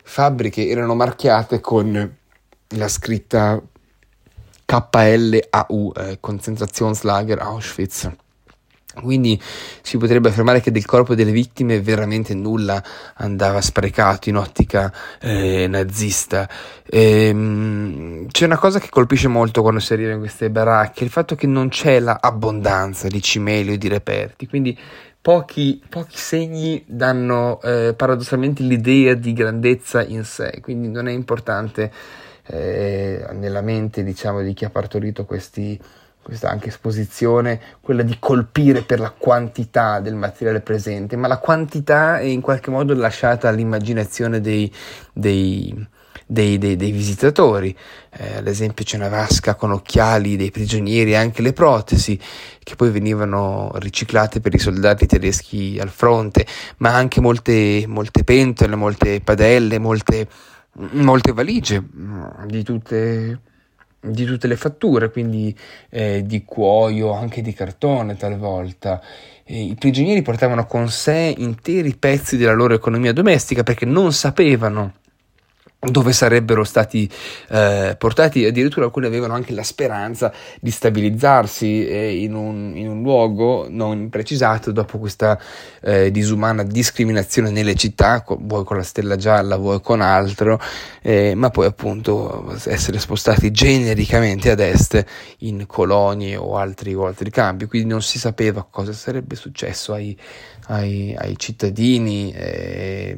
fabbriche 0.03 0.67
erano 0.67 0.95
marchiate 0.95 1.59
con 1.59 2.17
la 2.75 2.87
scritta 2.87 3.61
KLAU, 4.65 5.91
eh, 5.97 6.17
Konzentrationslager 6.19 7.39
Auschwitz. 7.39 8.09
Quindi 8.95 9.41
si 9.81 9.97
potrebbe 9.97 10.29
affermare 10.29 10.59
che 10.59 10.71
del 10.71 10.85
corpo 10.85 11.15
delle 11.15 11.31
vittime 11.31 11.79
veramente 11.81 12.33
nulla 12.33 12.83
andava 13.15 13.61
sprecato 13.61 14.29
in 14.29 14.35
ottica 14.35 14.91
eh, 15.19 15.67
nazista. 15.67 16.49
Ehm, 16.89 18.27
c'è 18.27 18.45
una 18.45 18.57
cosa 18.57 18.79
che 18.79 18.89
colpisce 18.89 19.27
molto 19.27 19.61
quando 19.61 19.79
si 19.79 19.93
arriva 19.93 20.11
in 20.11 20.19
queste 20.19 20.49
baracche, 20.49 21.03
il 21.03 21.09
fatto 21.09 21.35
che 21.35 21.47
non 21.47 21.69
c'è 21.69 21.99
l'abbondanza 21.99 23.07
di 23.07 23.21
cimeli 23.21 23.73
o 23.73 23.77
di 23.77 23.87
reperti, 23.87 24.47
quindi 24.47 24.77
pochi, 25.21 25.81
pochi 25.87 26.17
segni 26.17 26.83
danno 26.85 27.61
eh, 27.61 27.93
paradossalmente 27.95 28.63
l'idea 28.63 29.13
di 29.13 29.33
grandezza 29.33 30.03
in 30.03 30.25
sé, 30.25 30.59
quindi 30.61 30.89
non 30.89 31.07
è 31.07 31.11
importante 31.11 31.91
eh, 32.47 33.25
nella 33.33 33.61
mente 33.61 34.03
diciamo, 34.03 34.41
di 34.41 34.53
chi 34.53 34.65
ha 34.65 34.69
partorito 34.69 35.25
questi 35.25 35.79
questa 36.21 36.49
anche 36.49 36.69
esposizione, 36.69 37.59
quella 37.81 38.03
di 38.03 38.17
colpire 38.19 38.83
per 38.83 38.99
la 38.99 39.09
quantità 39.09 39.99
del 39.99 40.15
materiale 40.15 40.61
presente, 40.61 41.15
ma 41.15 41.27
la 41.27 41.39
quantità 41.39 42.19
è 42.19 42.25
in 42.25 42.41
qualche 42.41 42.69
modo 42.69 42.93
lasciata 42.93 43.49
all'immaginazione 43.49 44.39
dei, 44.39 44.71
dei, 45.13 45.87
dei, 46.25 46.57
dei 46.57 46.91
visitatori. 46.91 47.75
Eh, 48.11 48.37
ad 48.37 48.47
esempio 48.47 48.85
c'è 48.85 48.97
una 48.97 49.09
vasca 49.09 49.55
con 49.55 49.71
occhiali 49.71 50.37
dei 50.37 50.51
prigionieri 50.51 51.11
e 51.11 51.15
anche 51.15 51.41
le 51.41 51.53
protesi 51.53 52.19
che 52.63 52.75
poi 52.75 52.91
venivano 52.91 53.71
riciclate 53.75 54.39
per 54.39 54.53
i 54.53 54.59
soldati 54.59 55.07
tedeschi 55.07 55.79
al 55.81 55.89
fronte, 55.89 56.45
ma 56.77 56.93
anche 56.93 57.19
molte, 57.19 57.85
molte 57.87 58.23
pentole, 58.23 58.75
molte 58.75 59.21
padelle, 59.21 59.79
molte, 59.79 60.27
molte 60.91 61.33
valigie 61.33 61.81
mm, 61.81 62.45
di 62.45 62.63
tutte 62.63 63.39
di 64.01 64.25
tutte 64.25 64.47
le 64.47 64.55
fatture, 64.55 65.11
quindi 65.11 65.55
eh, 65.89 66.23
di 66.25 66.43
cuoio, 66.43 67.11
anche 67.11 67.41
di 67.41 67.53
cartone 67.53 68.17
talvolta. 68.17 69.01
E 69.43 69.63
I 69.63 69.75
prigionieri 69.75 70.21
portavano 70.21 70.65
con 70.65 70.89
sé 70.89 71.33
interi 71.37 71.95
pezzi 71.95 72.37
della 72.37 72.53
loro 72.53 72.73
economia 72.73 73.13
domestica 73.13 73.63
perché 73.63 73.85
non 73.85 74.11
sapevano 74.11 74.93
dove 75.89 76.13
sarebbero 76.13 76.63
stati 76.63 77.09
eh, 77.49 77.95
portati, 77.97 78.45
addirittura 78.45 78.85
alcuni 78.85 79.07
avevano 79.07 79.33
anche 79.33 79.51
la 79.51 79.63
speranza 79.63 80.31
di 80.59 80.69
stabilizzarsi 80.69 81.87
eh, 81.87 82.21
in, 82.21 82.35
un, 82.35 82.73
in, 82.75 82.87
un, 82.87 83.01
luogo 83.01 83.65
non 83.67 84.09
precisato 84.09 84.71
dopo 84.71 84.99
questa 84.99 85.39
eh, 85.81 86.11
disumana 86.11 86.61
discriminazione 86.61 87.49
nelle 87.49 87.73
città, 87.73 88.23
vuoi 88.41 88.63
con 88.63 88.77
la 88.77 88.83
stella 88.83 89.15
gialla, 89.15 89.57
vuoi 89.57 89.81
con 89.81 90.01
altro, 90.01 90.61
eh, 91.01 91.33
ma 91.33 91.49
poi 91.49 91.65
appunto 91.65 92.55
essere 92.65 92.99
spostati 92.99 93.49
genericamente 93.49 94.51
ad 94.51 94.59
est 94.59 95.03
in 95.39 95.65
colonie 95.65 96.35
o 96.35 96.57
altri, 96.57 96.93
o 96.93 97.07
altri 97.07 97.31
campi, 97.31 97.65
quindi 97.65 97.87
non 97.87 98.03
si 98.03 98.19
sapeva 98.19 98.67
cosa 98.69 98.93
sarebbe 98.93 99.35
successo 99.35 99.93
ai, 99.93 100.15
ai, 100.67 101.15
ai 101.17 101.37
cittadini 101.37 102.31
eh, 102.33 103.17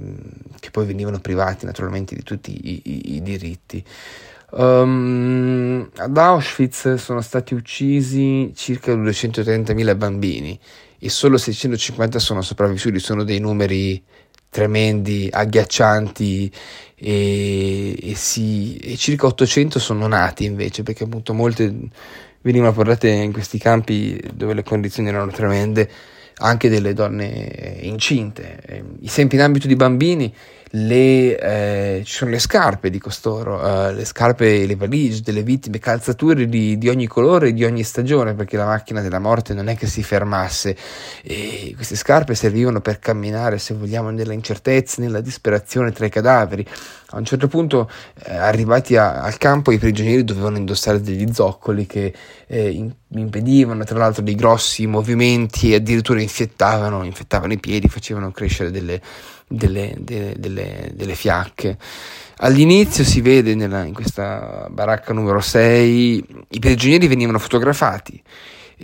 che 0.59 0.71
poi 0.71 0.85
venivano 0.85 1.19
privati 1.19 1.65
naturalmente 1.65 2.15
di 2.15 2.23
tutti 2.23 2.51
i, 2.51 2.81
i, 2.83 3.15
i 3.15 3.21
diritti. 3.21 3.83
Um, 4.51 5.89
ad 5.95 6.15
Auschwitz 6.15 6.93
sono 6.95 7.21
stati 7.21 7.55
uccisi 7.55 8.51
circa 8.55 8.93
230.000 8.93 9.97
bambini 9.97 10.59
e 10.99 11.09
solo 11.09 11.37
650 11.37 12.19
sono 12.19 12.41
sopravvissuti, 12.43 12.99
sono 12.99 13.23
dei 13.23 13.39
numeri 13.39 14.01
tremendi, 14.49 15.27
agghiaccianti 15.31 16.51
e, 16.95 18.11
e, 18.11 18.15
sì, 18.15 18.77
e 18.77 18.95
circa 18.95 19.25
800 19.25 19.79
sono 19.79 20.05
nati 20.05 20.45
invece 20.45 20.83
perché 20.83 21.05
appunto 21.05 21.33
molte 21.33 21.75
venivano 22.41 22.71
portate 22.73 23.09
in 23.09 23.33
questi 23.33 23.57
campi 23.57 24.21
dove 24.33 24.53
le 24.53 24.63
condizioni 24.63 25.09
erano 25.09 25.31
tremende 25.31 25.89
anche 26.37 26.69
delle 26.69 26.93
donne 26.93 27.77
incinte. 27.81 28.83
I 28.99 29.05
esempi 29.05 29.35
in 29.35 29.41
ambito 29.41 29.67
di 29.67 29.75
bambini 29.75 30.33
le, 30.75 31.37
eh, 31.39 32.01
ci 32.03 32.13
sono 32.13 32.31
le 32.31 32.39
scarpe 32.39 32.89
di 32.89 32.97
costoro, 32.97 33.57
uh, 33.57 33.93
le 33.93 34.05
scarpe 34.05 34.61
e 34.61 34.65
le 34.65 34.75
valigie 34.75 35.21
delle 35.21 35.43
vittime, 35.43 35.77
calzature 35.77 36.47
di, 36.47 36.79
di, 36.79 36.89
ogni 36.89 37.05
colore 37.05 37.49
e 37.49 37.53
di 37.53 37.63
ogni 37.63 37.83
stagione, 37.83 38.33
perché 38.33 38.57
la 38.57 38.65
macchina 38.65 39.01
della 39.01 39.19
morte 39.19 39.53
non 39.53 39.67
è 39.67 39.75
che 39.75 39.85
si 39.85 40.01
fermasse. 40.01 40.75
E 41.21 41.73
queste 41.75 41.95
scarpe 41.95 42.33
servivano 42.33 42.81
per 42.81 42.97
camminare, 42.97 43.59
se 43.59 43.75
vogliamo, 43.75 44.09
nella 44.09 44.33
incertezza, 44.33 44.99
nella 45.01 45.21
disperazione 45.21 45.91
tra 45.91 46.07
i 46.07 46.09
cadaveri. 46.09 46.65
A 47.09 47.17
un 47.17 47.25
certo 47.25 47.47
punto, 47.47 47.87
eh, 48.25 48.35
arrivati 48.35 48.95
a, 48.95 49.21
al 49.21 49.37
campo, 49.37 49.71
i 49.71 49.77
prigionieri 49.77 50.23
dovevano 50.23 50.57
indossare 50.57 50.99
degli 50.99 51.31
zoccoli 51.31 51.85
che 51.85 52.11
eh, 52.47 52.69
in, 52.69 52.91
impedivano, 53.09 53.83
tra 53.83 53.99
l'altro, 53.99 54.23
dei 54.23 54.33
grossi 54.33 54.87
movimenti 54.87 55.71
e 55.71 55.75
addirittura 55.75 56.19
infettavano, 56.19 57.03
infettavano 57.03 57.53
i 57.53 57.59
piedi, 57.59 57.87
facevano 57.87 58.31
crescere 58.31 58.71
delle 58.71 58.99
delle, 59.53 59.95
delle, 59.99 60.33
delle, 60.37 60.91
delle 60.93 61.15
fiacche. 61.15 61.77
All'inizio 62.37 63.03
si 63.03 63.21
vede 63.21 63.55
nella, 63.55 63.83
in 63.83 63.93
questa 63.93 64.67
baracca 64.69 65.13
numero 65.13 65.39
6 65.39 66.25
i 66.49 66.59
prigionieri 66.59 67.07
venivano 67.07 67.39
fotografati 67.39 68.21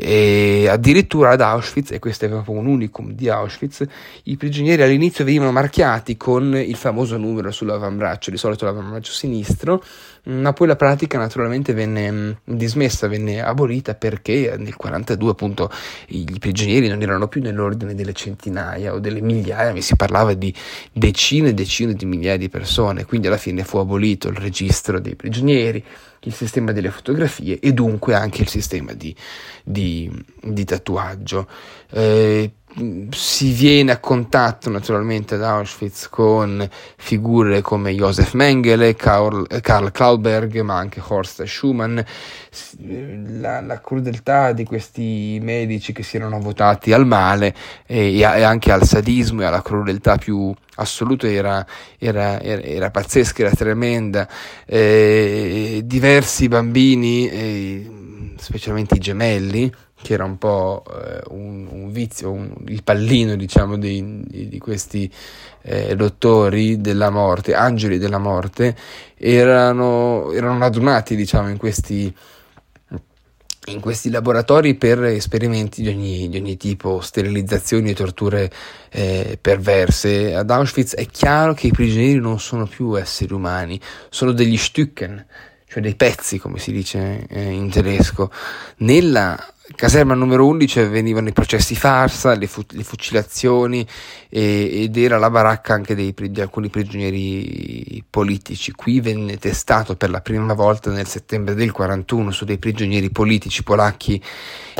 e 0.02 0.68
addirittura 0.70 1.32
ad 1.32 1.42
Auschwitz, 1.42 1.92
e 1.92 2.00
questo 2.00 2.26
è 2.26 2.30
proprio 2.30 2.56
un 2.56 2.68
unicum 2.68 3.12
di 3.12 3.28
Auschwitz, 3.28 3.86
i 4.24 4.38
prigionieri 4.38 4.82
all'inizio 4.82 5.26
venivano 5.26 5.52
marchiati 5.52 6.16
con 6.16 6.56
il 6.56 6.76
famoso 6.76 7.18
numero 7.18 7.52
sull'avambraccio, 7.52 8.32
di 8.32 8.38
solito 8.38 8.64
l'avambraccio 8.64 9.12
sinistro, 9.12 9.84
ma 10.24 10.54
poi 10.54 10.68
la 10.68 10.78
pratica 10.78 11.18
naturalmente 11.18 11.74
venne 11.74 12.12
mm, 12.12 12.32
dismessa, 12.46 13.08
venne 13.08 13.42
abolita 13.42 13.94
perché 13.96 14.56
nel 14.58 14.76
42 14.76 15.32
appunto 15.32 15.70
i 16.08 16.26
prigionieri 16.40 16.88
non 16.88 17.02
erano 17.02 17.28
più 17.28 17.42
nell'ordine 17.42 17.94
delle 17.94 18.14
centinaia 18.14 18.94
o 18.94 19.00
delle 19.00 19.20
migliaia, 19.20 19.74
ma 19.74 19.82
si 19.82 19.98
parlava 19.98 20.34
di 20.34 20.54
decine 20.94 21.50
e 21.50 21.54
decine 21.54 21.94
di 21.94 22.06
migliaia 22.06 22.38
di 22.38 22.48
persone, 22.48 23.04
quindi 23.04 23.28
alla 23.28 23.38
fine 23.38 23.66
fu 23.66 23.78
abolito 23.78 24.30
il 24.30 24.38
registro 24.38 25.02
dei 25.02 25.16
prigionieri, 25.16 25.84
il 26.21 26.34
sistema 26.34 26.71
delle 26.71 26.91
fotografie 26.91 27.60
e 27.60 27.73
dunque 27.73 28.13
anche 28.13 28.41
il 28.41 28.47
sistema 28.47 28.93
di, 28.93 29.15
di, 29.63 30.12
di 30.41 30.65
tatuaggio. 30.65 31.47
Eh, 31.91 32.51
si 33.12 33.51
viene 33.51 33.91
a 33.91 33.97
contatto 33.97 34.69
naturalmente 34.69 35.36
ad 35.36 35.43
Auschwitz 35.43 36.08
con 36.08 36.67
figure 36.97 37.62
come 37.62 37.93
Josef 37.93 38.34
Mengele, 38.34 38.95
Karl, 38.95 39.47
Karl 39.62 39.91
Klauberg, 39.91 40.60
ma 40.62 40.77
anche 40.77 41.01
Horst 41.05 41.43
Schumann. 41.45 41.99
La, 43.39 43.62
la, 43.62 43.79
crudeltà 43.79 44.53
di 44.53 44.63
questi 44.63 45.39
medici 45.41 45.93
che 45.93 46.03
si 46.03 46.17
erano 46.17 46.39
votati 46.39 46.93
al 46.93 47.05
male 47.05 47.53
e, 47.86 48.17
e 48.17 48.23
anche 48.23 48.71
al 48.71 48.84
sadismo 48.84 49.41
e 49.41 49.45
alla 49.45 49.62
crudeltà 49.62 50.17
più 50.17 50.53
assoluta 50.75 51.27
era, 51.27 51.65
era, 51.97 52.41
era, 52.41 52.62
era 52.62 52.91
pazzesca, 52.91 53.43
era 53.43 53.51
tremenda. 53.51 54.27
Eh, 54.65 55.82
diversi 55.84 56.47
bambini, 56.47 57.29
eh, 57.29 57.91
specialmente 58.38 58.95
i 58.95 58.99
gemelli, 58.99 59.71
che 60.02 60.14
era 60.14 60.24
un 60.24 60.38
po' 60.38 60.84
eh, 60.88 61.22
un, 61.30 61.68
un, 61.70 61.92
vizio, 61.92 62.32
un, 62.32 62.54
il 62.68 62.84
pallino 62.84 63.36
diciamo 63.36 63.78
di, 63.78 64.24
di, 64.26 64.48
di 64.48 64.58
questi 64.58 65.12
eh, 65.62 65.96
dottori 65.96 66.80
della 66.80 67.10
morte, 67.10 67.54
angeli 67.54 67.98
della 67.98 68.18
morte, 68.18 68.76
erano, 69.16 70.32
erano 70.32 70.60
radunati 70.60 71.16
diciamo 71.16 71.50
in 71.50 71.58
questi, 71.58 72.14
in 73.66 73.80
questi 73.82 74.10
laboratori 74.10 74.76
per 74.76 75.04
esperimenti 75.04 75.82
di 75.82 75.90
ogni, 75.90 76.30
di 76.30 76.38
ogni 76.38 76.56
tipo, 76.56 77.02
sterilizzazioni 77.02 77.90
e 77.90 77.96
torture 77.96 78.50
eh, 78.90 79.38
perverse. 79.40 80.34
Ad 80.34 80.50
Auschwitz 80.50 80.96
è 80.96 81.06
chiaro 81.08 81.54
che 81.54 81.68
i 81.68 81.72
prigionieri 81.72 82.20
non 82.20 82.40
sono 82.40 82.66
più 82.66 82.98
esseri 82.98 83.34
umani, 83.34 83.80
sono 84.10 84.32
degli 84.32 84.58
Stücken, 84.58 85.26
cioè 85.68 85.84
dei 85.84 85.96
pezzi 85.96 86.40
come 86.40 86.58
si 86.58 86.72
dice 86.72 87.28
eh, 87.28 87.52
in 87.52 87.70
tedesco. 87.70 88.32
Nella 88.78 89.38
caserma 89.75 90.13
numero 90.13 90.45
11 90.47 90.84
venivano 90.86 91.29
i 91.29 91.34
processi 91.34 91.75
farsa, 91.75 92.36
le, 92.36 92.47
fu- 92.47 92.65
le 92.69 92.84
fucilazioni 92.84 93.86
e- 94.29 94.84
ed 94.84 94.97
era 94.97 95.17
la 95.17 95.29
baracca 95.29 95.73
anche 95.73 95.95
dei, 95.95 96.13
di 96.15 96.41
alcuni 96.41 96.69
prigionieri 96.69 98.03
politici. 98.10 98.71
Qui 98.71 98.99
venne 98.99 99.38
testato 99.38 99.95
per 99.95 100.10
la 100.10 100.21
prima 100.21 100.53
volta 100.53 100.91
nel 100.91 101.08
settembre 101.08 101.53
del 101.53 101.71
41 101.71 102.32
su 102.32 102.45
dei 102.45 102.58
prigionieri 102.58 103.10
politici 103.10 103.63
polacchi 103.63 104.21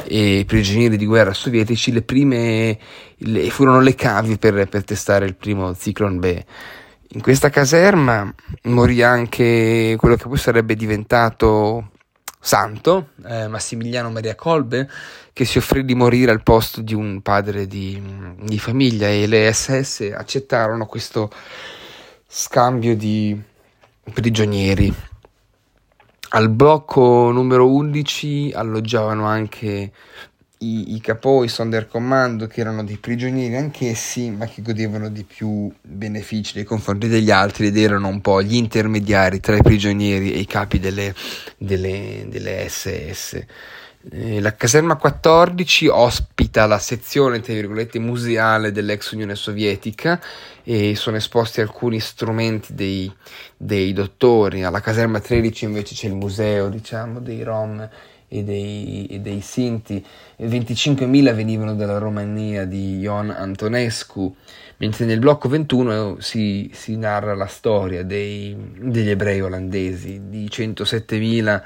e 0.06 0.44
prigionieri 0.48 0.98
di 0.98 1.06
guerra 1.06 1.34
sovietici 1.34 1.92
le 1.92 2.02
prime 2.02 2.78
le, 3.18 3.50
furono 3.50 3.82
le 3.82 3.96
cavi 3.96 4.38
per, 4.38 4.68
per 4.68 4.84
testare 4.84 5.26
il 5.26 5.36
primo 5.36 5.74
Zyklon 5.74 6.20
B. 6.20 6.44
In 7.14 7.22
questa 7.22 7.50
caserma 7.50 8.32
morì 8.64 9.02
anche 9.02 9.96
quello 9.98 10.16
che 10.16 10.28
poi 10.28 10.38
sarebbe 10.38 10.76
diventato 10.76 11.90
santo, 12.40 13.10
eh, 13.26 13.48
Massimiliano 13.48 14.10
Maria 14.10 14.36
Kolbe, 14.36 14.90
che 15.34 15.46
si 15.46 15.58
offrì 15.58 15.84
di 15.84 15.96
morire 15.96 16.32
al 16.32 16.42
posto 16.42 16.82
di 16.82 16.94
un 16.94 17.22
padre 17.22 17.68
di, 17.68 18.02
di 18.40 18.58
famiglia 18.60 19.08
e 19.08 19.28
le 19.28 19.52
SS 19.52 20.12
accettarono 20.16 20.86
questo 20.86 21.30
scambio 22.28 22.96
di 22.96 23.40
prigionieri. 24.14 24.94
Al 26.32 26.50
blocco 26.50 27.32
numero 27.32 27.72
11 27.72 28.52
alloggiavano 28.54 29.26
anche 29.26 29.92
i, 30.60 30.96
i 30.96 31.02
capoi 31.02 31.48
Sonderkommando, 31.48 32.48
che 32.48 32.62
erano 32.62 32.84
dei 32.84 32.98
prigionieri 32.98 33.56
anch'essi, 33.56 34.30
ma 34.30 34.46
che 34.46 34.62
godevano 34.62 35.10
di 35.10 35.24
più 35.24 35.72
benefici 35.82 36.54
nei 36.56 36.66
confronti 36.66 37.08
degli 37.08 37.32
altri 37.32 37.68
ed 37.68 37.78
erano 37.78 38.08
un 38.08 38.20
po' 38.22 38.42
gli 38.42 38.56
intermediari 38.56 39.40
tra 39.40 39.56
i 39.56 39.62
prigionieri 39.62 40.34
e 40.34 40.40
i 40.40 40.46
capi 40.46 40.80
delle, 40.80 41.14
delle, 41.58 42.26
delle 42.28 42.68
SS. 42.68 43.46
Eh, 44.12 44.40
la 44.40 44.56
caserma 44.56 44.96
14 44.96 45.88
ospita 45.88 46.66
la 46.66 46.80
sezione 46.80 47.42
museale 47.96 48.72
dell'ex 48.72 49.12
Unione 49.12 49.36
Sovietica 49.36 50.22
e 50.64 50.96
sono 50.96 51.18
esposti 51.18 51.60
alcuni 51.60 52.00
strumenti 52.00 52.74
dei, 52.74 53.14
dei 53.56 53.92
dottori. 53.92 54.64
Alla 54.64 54.80
caserma 54.80 55.20
13 55.20 55.66
invece 55.66 55.96
c'è 55.96 56.08
il 56.08 56.16
museo 56.16 56.70
diciamo, 56.70 57.20
dei 57.20 57.44
Rom 57.44 57.90
e 58.30 58.44
dei, 58.44 59.08
e 59.08 59.20
dei 59.20 59.42
Sinti. 59.42 60.04
25.000 60.40 61.34
venivano 61.36 61.76
dalla 61.76 61.98
Romania 61.98 62.64
di 62.66 63.00
Ion 63.00 63.32
Antonescu, 63.32 64.34
mentre 64.78 65.06
nel 65.06 65.20
blocco 65.20 65.50
21 65.50 66.18
si, 66.20 66.72
si 66.74 66.96
narra 66.96 67.36
la 67.36 67.48
storia 67.48 68.04
dei, 68.04 68.56
degli 68.80 69.10
ebrei 69.10 69.42
olandesi, 69.42 70.30
di 70.30 70.46
107.000 70.46 71.62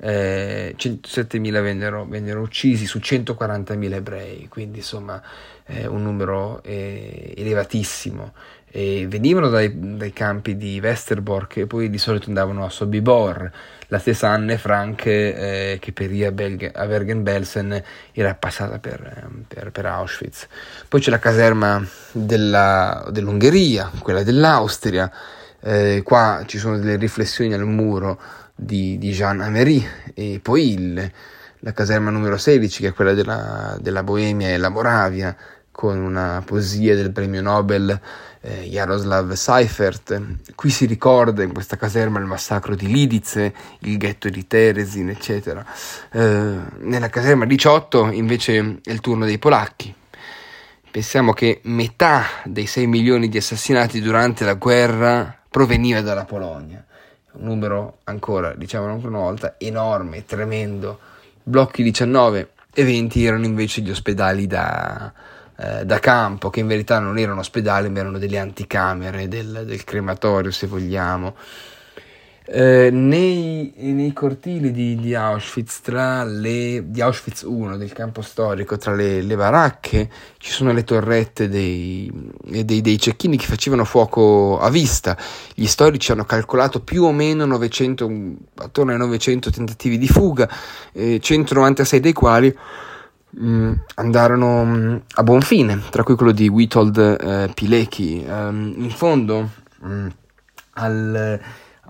eh, 0.00 0.74
107.000 0.76 1.62
vennero, 1.62 2.04
vennero, 2.04 2.40
uccisi 2.40 2.86
su 2.86 2.98
140.000 2.98 3.92
ebrei, 3.94 4.48
quindi 4.48 4.78
insomma 4.78 5.20
eh, 5.66 5.86
un 5.86 6.02
numero 6.02 6.62
eh, 6.62 7.34
elevatissimo. 7.36 8.32
E 8.70 9.06
venivano 9.08 9.48
dai, 9.48 9.96
dai, 9.96 10.12
campi 10.12 10.56
di 10.56 10.78
Westerbork 10.82 11.56
e 11.56 11.66
poi 11.66 11.88
di 11.88 11.98
solito 11.98 12.28
andavano 12.28 12.64
a 12.64 12.70
Sobibor, 12.70 13.50
la 13.88 13.98
stessa 13.98 14.28
Anne 14.28 14.58
Frank 14.58 15.06
eh, 15.06 15.78
che 15.80 15.92
per 15.92 16.10
a, 16.26 16.30
Belge, 16.32 16.70
a 16.70 16.86
Bergen-Belsen 16.86 17.82
era 18.12 18.34
passata 18.34 18.78
per, 18.78 19.30
per, 19.48 19.70
per, 19.70 19.86
Auschwitz. 19.86 20.46
Poi 20.86 21.00
c'è 21.00 21.10
la 21.10 21.18
caserma 21.18 21.82
della, 22.12 23.06
dell'Ungheria, 23.10 23.90
quella 24.00 24.22
dell'Austria, 24.22 25.10
eh, 25.60 26.02
qua 26.04 26.42
ci 26.46 26.58
sono 26.58 26.78
delle 26.78 26.96
riflessioni 26.96 27.52
al 27.54 27.66
muro 27.66 28.20
di, 28.54 28.98
di 28.98 29.12
Jean 29.12 29.40
Amery 29.40 29.86
e 30.14 30.40
poi 30.42 30.72
il, 30.72 31.12
la 31.60 31.72
caserma 31.72 32.10
numero 32.10 32.36
16 32.36 32.82
che 32.82 32.88
è 32.88 32.92
quella 32.92 33.14
della, 33.14 33.76
della 33.80 34.02
Boemia 34.02 34.48
e 34.48 34.58
la 34.58 34.68
Moravia 34.68 35.36
con 35.70 35.98
una 35.98 36.42
poesia 36.44 36.96
del 36.96 37.12
premio 37.12 37.40
Nobel 37.40 38.00
eh, 38.40 38.62
Jaroslav 38.68 39.32
Seifert. 39.32 40.20
Qui 40.54 40.70
si 40.70 40.86
ricorda 40.86 41.42
in 41.42 41.52
questa 41.52 41.76
caserma 41.76 42.18
il 42.18 42.26
massacro 42.26 42.74
di 42.74 42.86
Lidice, 42.86 43.54
il 43.80 43.96
ghetto 43.96 44.28
di 44.28 44.46
Teresin, 44.46 45.08
eccetera. 45.10 45.64
Eh, 46.10 46.56
nella 46.78 47.08
caserma 47.08 47.44
18 47.44 48.10
invece 48.12 48.80
è 48.82 48.90
il 48.90 49.00
turno 49.00 49.24
dei 49.24 49.38
polacchi. 49.38 49.94
Pensiamo 50.90 51.32
che 51.32 51.60
metà 51.64 52.24
dei 52.44 52.66
6 52.66 52.86
milioni 52.86 53.28
di 53.28 53.36
assassinati 53.36 54.00
durante 54.00 54.44
la 54.44 54.54
guerra 54.54 55.36
proveniva 55.48 56.00
dalla 56.00 56.24
Polonia 56.24 56.82
un 57.32 57.44
numero 57.44 57.98
ancora, 58.04 58.54
diciamo 58.54 58.86
ancora 58.86 59.08
una 59.08 59.18
volta, 59.18 59.54
enorme, 59.58 60.24
tremendo. 60.24 60.98
Blocchi 61.42 61.82
19 61.82 62.50
e 62.72 62.84
20 62.84 63.24
erano 63.24 63.44
invece 63.44 63.80
gli 63.80 63.90
ospedali 63.90 64.46
da, 64.46 65.12
eh, 65.60 65.84
da 65.84 65.98
campo, 65.98 66.50
che 66.50 66.60
in 66.60 66.68
verità 66.68 67.00
non 67.00 67.18
erano 67.18 67.40
ospedali, 67.40 67.88
ma 67.88 67.98
erano 67.98 68.18
delle 68.18 68.38
anticamere 68.38 69.26
del, 69.26 69.64
del 69.66 69.82
crematorio, 69.82 70.52
se 70.52 70.68
vogliamo. 70.68 71.34
Eh, 72.50 72.90
nei, 72.90 73.74
nei, 73.76 74.12
cortili 74.14 74.70
di, 74.70 74.94
di, 74.94 75.14
Auschwitz, 75.14 75.80
tra 75.80 76.24
le, 76.24 76.84
di 76.86 77.02
Auschwitz 77.02 77.42
1, 77.42 77.76
del 77.76 77.92
campo 77.92 78.22
storico, 78.22 78.78
tra 78.78 78.94
le, 78.94 79.20
le 79.20 79.36
baracche, 79.36 80.08
ci 80.38 80.52
sono 80.52 80.72
le 80.72 80.84
torrette 80.84 81.48
dei, 81.48 82.08
dei, 82.64 82.80
dei, 82.80 82.98
cecchini 82.98 83.36
che 83.36 83.46
facevano 83.46 83.84
fuoco 83.84 84.60
a 84.60 84.70
vista. 84.70 85.14
Gli 85.54 85.66
storici 85.66 86.12
hanno 86.12 86.24
calcolato 86.24 86.80
più 86.80 87.02
o 87.02 87.12
meno 87.12 87.44
900, 87.44 88.10
attorno 88.54 88.92
ai 88.92 88.98
900 88.98 89.50
tentativi 89.50 89.98
di 89.98 90.08
fuga, 90.08 90.48
eh, 90.92 91.18
196 91.20 92.00
dei 92.00 92.12
quali 92.12 92.56
mh, 93.38 93.48
mm, 93.48 93.72
andarono 93.94 94.64
mh, 94.64 94.76
mm, 94.76 94.96
a 95.14 95.22
buon 95.22 95.40
fine, 95.40 95.80
tra 95.90 96.02
cui 96.02 96.16
quello 96.16 96.32
di 96.32 96.48
Witold 96.48 96.98
eh, 96.98 97.50
Pilecki. 97.54 98.24
Um, 98.28 98.74
in 98.76 98.90
fondo, 98.90 99.48
mh, 99.80 99.88
mm, 99.88 100.08
al 100.74 101.40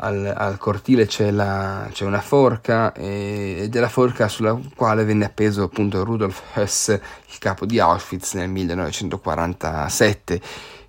al, 0.01 0.33
al 0.37 0.59
cortile 0.59 1.07
c'è, 1.07 1.31
la, 1.31 1.89
c'è, 1.93 2.05
una 2.05 2.21
forca 2.21 2.93
e, 2.93 3.57
ed 3.63 3.75
è 3.75 3.81
la 3.81 3.89
forca 3.89 4.29
sulla 4.29 4.59
quale 4.75 5.05
venne 5.05 5.25
appeso 5.25 5.63
appunto 5.63 6.05
Rudolf 6.05 6.43
Hess, 6.55 6.89
il 6.89 7.39
capo 7.39 7.67
di 7.67 7.79
Auschwitz 7.81 8.35
nel 8.35 8.49
1947. 8.49 10.41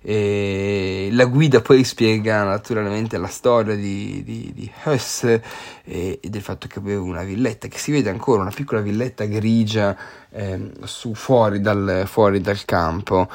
E 0.02 1.10
la 1.12 1.26
guida 1.26 1.60
poi 1.60 1.84
spiega 1.84 2.42
naturalmente 2.42 3.18
la 3.18 3.26
storia 3.26 3.74
di, 3.74 4.22
di, 4.24 4.50
di 4.54 4.72
Hess 4.84 5.24
e, 5.24 5.42
e, 5.84 6.18
del 6.22 6.40
fatto 6.40 6.68
che 6.68 6.78
aveva 6.78 7.02
una 7.02 7.22
villetta 7.22 7.68
che 7.68 7.76
si 7.76 7.92
vede 7.92 8.08
ancora, 8.08 8.40
una 8.40 8.50
piccola 8.50 8.80
villetta 8.80 9.26
grigia 9.26 9.94
eh, 10.30 10.70
su, 10.84 11.14
fuori, 11.14 11.60
dal, 11.60 12.04
fuori 12.06 12.40
dal 12.40 12.64
campo 12.64 13.28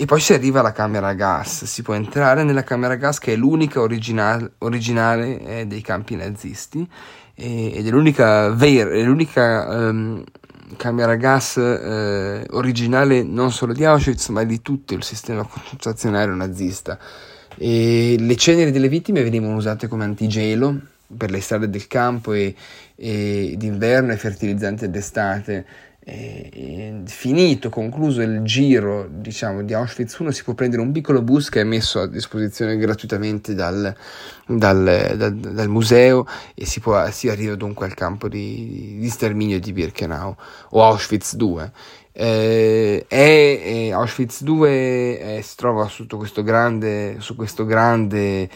e 0.00 0.06
poi 0.06 0.18
si 0.18 0.32
arriva 0.32 0.60
alla 0.60 0.72
camera 0.72 1.08
a 1.08 1.12
gas, 1.12 1.64
si 1.64 1.82
può 1.82 1.92
entrare 1.92 2.42
nella 2.42 2.64
camera 2.64 2.94
a 2.94 2.96
gas 2.96 3.18
che 3.18 3.34
è 3.34 3.36
l'unica 3.36 3.82
originale, 3.82 4.52
originale 4.60 5.38
eh, 5.40 5.66
dei 5.66 5.82
campi 5.82 6.16
nazisti 6.16 6.88
eh, 7.34 7.72
ed 7.74 7.86
è 7.86 7.90
l'unica, 7.90 8.48
vera, 8.48 8.88
è 8.92 9.02
l'unica 9.02 9.66
um, 9.68 10.24
camera 10.78 11.12
a 11.12 11.16
gas 11.16 11.58
eh, 11.58 12.46
originale 12.52 13.22
non 13.22 13.52
solo 13.52 13.74
di 13.74 13.84
Auschwitz 13.84 14.28
ma 14.28 14.42
di 14.42 14.62
tutto 14.62 14.94
il 14.94 15.02
sistema 15.02 15.44
concentrazionario 15.44 16.34
nazista. 16.34 16.98
E 17.58 18.16
le 18.18 18.36
ceneri 18.36 18.70
delle 18.70 18.88
vittime 18.88 19.22
venivano 19.22 19.54
usate 19.54 19.86
come 19.86 20.04
antigelo 20.04 20.80
per 21.14 21.30
le 21.30 21.42
strade 21.42 21.68
del 21.68 21.86
campo 21.86 22.32
e, 22.32 22.54
e 22.94 23.52
d'inverno 23.54 24.12
e 24.12 24.16
fertilizzanti 24.16 24.88
d'estate 24.88 25.66
finito, 27.06 27.68
concluso 27.68 28.22
il 28.22 28.42
giro 28.42 29.06
diciamo, 29.10 29.62
di 29.62 29.74
Auschwitz 29.74 30.18
1, 30.18 30.30
si 30.30 30.42
può 30.44 30.54
prendere 30.54 30.82
un 30.82 30.92
piccolo 30.92 31.22
bus 31.22 31.48
che 31.48 31.60
è 31.60 31.64
messo 31.64 32.00
a 32.00 32.06
disposizione 32.06 32.76
gratuitamente 32.76 33.54
dal, 33.54 33.94
dal, 34.46 35.14
dal, 35.16 35.34
dal 35.34 35.68
museo 35.68 36.26
e 36.54 36.64
si, 36.66 36.80
può, 36.80 37.10
si, 37.10 37.28
arriva 37.28 37.54
dunque 37.54 37.86
al 37.86 37.94
campo 37.94 38.28
di, 38.28 38.98
di 38.98 39.08
sterminio 39.08 39.60
di 39.60 39.72
Birkenau 39.72 40.34
o 40.70 40.84
Auschwitz 40.84 41.36
2. 41.36 41.72
Eh, 42.22 43.06
è, 43.08 43.62
è 43.62 43.90
Auschwitz 43.92 44.42
2 44.42 45.18
è, 45.18 45.40
si 45.40 45.56
trova 45.56 45.88
sotto 45.88 46.18
questo 46.18 46.42
grande, 46.42 47.16
su 47.20 47.34
questo 47.34 47.64
grande 47.64 48.46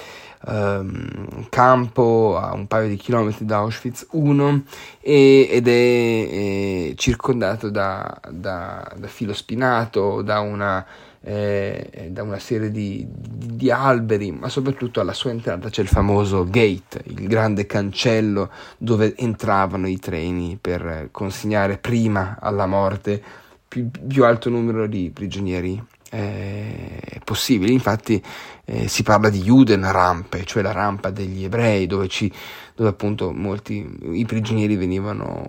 um, 0.49 1.47
campo 1.49 2.37
a 2.39 2.53
un 2.53 2.67
paio 2.67 2.89
di 2.89 2.97
chilometri 2.97 3.47
da 3.47 3.61
Auschwitz 3.61 4.09
1 4.11 4.65
e, 5.01 5.49
ed 5.51 5.67
è, 5.67 6.91
è 6.91 6.95
circondato 6.97 7.71
da, 7.71 8.21
da, 8.29 8.87
da, 8.97 9.07
filo 9.07 9.33
spinato, 9.33 10.21
da 10.21 10.41
una, 10.41 10.85
eh, 11.23 12.09
da 12.11 12.23
una 12.23 12.39
serie 12.41 12.71
di, 12.71 13.07
di, 13.09 13.57
di, 13.57 13.71
alberi, 13.71 14.31
ma 14.31 14.51
soprattutto 14.51 15.01
alla 15.01 15.15
sua 15.15 15.31
entrata 15.31 15.71
c'è 15.71 15.81
il 15.81 15.89
famoso 15.89 16.45
gate, 16.45 17.01
il 17.05 17.27
grande 17.27 17.65
cancello 17.65 18.51
dove 18.77 19.17
entravano 19.17 19.89
i 19.89 19.99
treni 19.99 20.59
per 20.61 21.09
consegnare 21.11 21.79
prima 21.79 22.37
alla 22.39 22.67
morte 22.67 23.41
più, 23.75 23.91
più 24.07 24.25
alto 24.25 24.51
numero 24.51 24.87
di 24.87 25.11
prigionieri 25.13 25.83
eh, 26.11 27.21
possibili. 27.25 27.73
Infatti 27.73 28.23
eh, 28.67 28.87
si 28.87 29.03
parla 29.03 29.31
di 29.31 29.43
Judenrampe, 29.43 30.45
cioè 30.45 30.63
la 30.63 30.71
rampa 30.71 31.11
degli 31.11 31.43
ebrei, 31.43 31.89
dove, 31.89 32.07
ci, 32.07 32.33
dove 32.77 32.91
appunto 32.91 33.33
molti 33.33 33.85
i 34.13 34.25
prigionieri 34.25 34.77
venivano, 34.77 35.45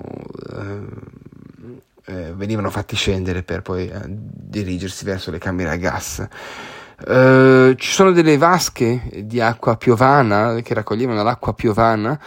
eh, 0.53 0.81
eh 2.05 2.33
venivano 2.33 2.71
fatti 2.71 2.95
scendere 2.95 3.43
per 3.43 3.61
poi 3.61 3.89
eh, 3.89 4.01
dirigersi 4.07 5.05
verso 5.05 5.29
le 5.29 5.38
camere 5.38 5.69
a 5.69 5.75
gas. 5.75 6.27
Uh, 6.97 7.75
ci 7.75 7.91
sono 7.91 8.13
delle 8.13 8.38
vasche 8.38 9.25
di 9.25 9.41
acqua 9.41 9.75
piovana 9.75 10.61
che 10.61 10.73
raccoglievano 10.73 11.21
l'acqua 11.23 11.53
piovana 11.53 12.17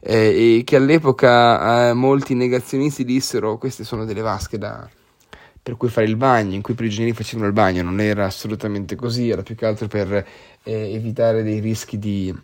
eh, 0.00 0.58
e 0.58 0.64
che 0.64 0.76
all'epoca 0.76 1.88
eh, 1.88 1.92
molti 1.94 2.34
negazionisti 2.34 3.06
dissero 3.06 3.56
queste 3.56 3.84
sono 3.84 4.04
delle 4.04 4.20
vasche 4.20 4.58
da, 4.58 4.86
per 5.62 5.76
cui 5.76 5.88
fare 5.88 6.06
il 6.06 6.16
bagno, 6.16 6.54
in 6.54 6.62
cui 6.62 6.74
i 6.74 6.76
prigionieri 6.76 7.14
facevano 7.14 7.46
il 7.46 7.52
bagno, 7.52 7.82
non 7.82 8.00
era 8.00 8.24
assolutamente 8.24 8.96
così, 8.96 9.28
era 9.28 9.42
più 9.42 9.54
che 9.54 9.66
altro 9.66 9.86
per 9.86 10.12
eh, 10.12 10.94
evitare 10.94 11.42
dei 11.42 11.60
rischi 11.60 11.98
di, 11.98 12.34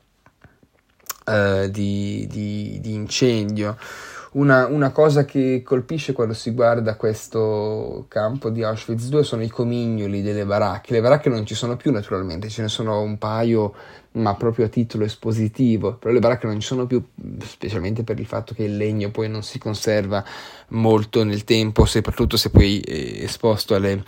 uh, 1.26 1.68
di, 1.68 2.26
di, 2.30 2.78
di 2.80 2.92
incendio. 2.92 3.76
Una, 4.32 4.66
una, 4.66 4.90
cosa 4.90 5.24
che 5.24 5.62
colpisce 5.64 6.12
quando 6.12 6.34
si 6.34 6.50
guarda 6.50 6.96
questo 6.96 8.06
campo 8.08 8.50
di 8.50 8.64
Auschwitz 8.64 9.08
II 9.08 9.22
sono 9.22 9.42
i 9.44 9.48
comignoli 9.48 10.22
delle 10.22 10.44
baracche. 10.44 10.92
Le 10.92 11.00
baracche 11.00 11.28
non 11.28 11.46
ci 11.46 11.54
sono 11.54 11.76
più 11.76 11.92
naturalmente, 11.92 12.48
ce 12.48 12.62
ne 12.62 12.68
sono 12.68 13.00
un 13.00 13.16
paio 13.16 13.72
ma 14.14 14.34
proprio 14.34 14.66
a 14.66 14.68
titolo 14.68 15.04
espositivo, 15.04 15.94
però 15.94 16.12
le 16.12 16.20
baracche 16.20 16.46
non 16.46 16.60
ci 16.60 16.66
sono 16.66 16.86
più, 16.86 17.02
specialmente 17.40 18.04
per 18.04 18.20
il 18.20 18.26
fatto 18.26 18.54
che 18.54 18.64
il 18.64 18.76
legno 18.76 19.10
poi 19.10 19.28
non 19.28 19.42
si 19.42 19.58
conserva 19.58 20.24
molto 20.68 21.24
nel 21.24 21.44
tempo, 21.44 21.84
soprattutto 21.84 22.36
se 22.36 22.50
poi 22.50 22.80
è 22.80 23.24
esposto 23.24 23.74
alle, 23.74 24.04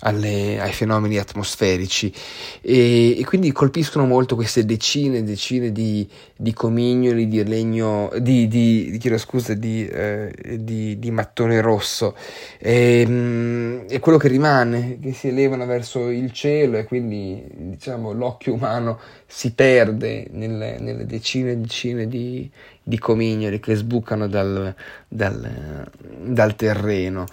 alle, 0.00 0.60
ai 0.60 0.72
fenomeni 0.72 1.18
atmosferici. 1.18 2.12
E, 2.60 3.18
e, 3.18 3.24
quindi 3.24 3.52
colpiscono 3.52 4.06
molto 4.06 4.34
queste 4.36 4.64
decine 4.64 5.18
e 5.18 5.22
decine 5.22 5.70
di, 5.70 6.08
di, 6.36 6.52
comignoli 6.52 7.28
di 7.28 7.44
legno, 7.44 8.10
di, 8.18 8.48
di, 8.48 8.96
di, 8.98 9.18
scusa, 9.18 9.54
di, 9.54 9.86
eh, 9.86 11.10
mattone 11.10 11.60
rosso. 11.60 12.16
E, 12.58 13.06
mh, 13.06 13.84
e, 13.88 13.98
quello 14.00 14.18
che 14.18 14.28
rimane, 14.28 14.98
che 15.00 15.12
si 15.12 15.28
elevano 15.28 15.66
verso 15.66 16.08
il 16.08 16.32
cielo 16.32 16.78
e 16.78 16.84
quindi 16.84 17.44
diciamo 17.54 18.12
l'occhio 18.12 18.54
umano 18.54 18.98
si 19.34 19.52
perde 19.52 20.26
nelle, 20.32 20.78
nelle 20.78 21.06
decine 21.06 21.52
e 21.52 21.56
decine 21.56 22.06
di, 22.06 22.50
di 22.82 22.98
comignoli 22.98 23.60
che 23.60 23.74
sbucano 23.74 24.28
dal, 24.28 24.74
dal, 25.08 25.90
dal 25.96 26.54
terreno. 26.54 27.24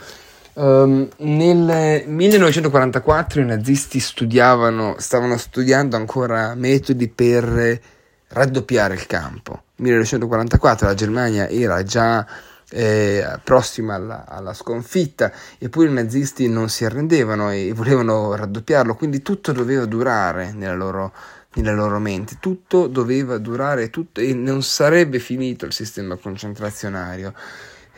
Um, 0.53 1.09
nel 1.17 2.03
1944 2.07 3.41
i 3.41 3.45
nazisti 3.45 3.99
stavano 3.99 4.95
studiando 4.97 5.97
ancora 5.97 6.55
metodi 6.55 7.09
per 7.09 7.81
raddoppiare 8.29 8.93
il 8.93 9.05
campo. 9.05 9.63
1944 9.75 10.87
la 10.87 10.93
Germania 10.93 11.49
era 11.49 11.83
già 11.83 12.25
eh, 12.71 13.39
prossima 13.43 13.95
alla, 13.95 14.25
alla, 14.25 14.53
sconfitta, 14.53 15.31
eppure 15.57 15.89
i 15.89 15.93
nazisti 15.93 16.47
non 16.47 16.69
si 16.69 16.85
arrendevano 16.85 17.51
e 17.51 17.73
volevano 17.73 18.35
raddoppiarlo, 18.35 18.95
quindi 18.95 19.21
tutto 19.21 19.51
doveva 19.51 19.85
durare 19.85 20.53
nella 20.53 20.75
loro, 20.75 21.13
nella 21.55 21.73
loro 21.73 21.99
mente, 21.99 22.37
tutto 22.39 22.87
doveva 22.87 23.37
durare 23.37 23.89
tutto, 23.89 24.21
e 24.21 24.33
non 24.33 24.61
sarebbe 24.63 25.19
finito 25.19 25.65
il 25.65 25.73
sistema 25.73 26.15
concentrazionario 26.15 27.33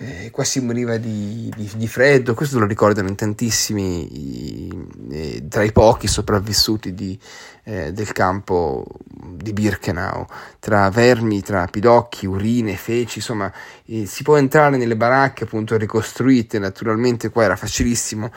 eh, 0.03 0.31
qua 0.31 0.43
si 0.43 0.59
moriva 0.61 0.97
di, 0.97 1.51
di, 1.55 1.69
di, 1.75 1.87
freddo, 1.87 2.33
questo 2.33 2.57
lo 2.57 2.65
ricordano 2.65 3.07
in 3.07 3.15
tantissimi, 3.15 4.65
i, 4.67 4.87
eh, 5.11 5.47
tra 5.47 5.61
i 5.61 5.71
pochi 5.71 6.07
sopravvissuti 6.07 6.95
di, 6.95 7.19
eh, 7.63 7.93
del 7.93 8.11
campo 8.11 8.83
di 9.05 9.53
Birkenau, 9.53 10.25
tra 10.59 10.89
vermi, 10.89 11.41
tra 11.41 11.67
pidocchi, 11.67 12.25
urine, 12.25 12.75
feci, 12.77 13.19
insomma 13.19 13.51
eh, 13.85 14.07
si 14.07 14.23
può 14.23 14.37
entrare 14.37 14.77
nelle 14.77 14.95
baracche 14.95 15.43
appunto 15.43 15.77
ricostruite, 15.77 16.57
naturalmente. 16.57 17.29
Qua 17.29 17.43
era 17.43 17.55
facilissimo 17.55 18.31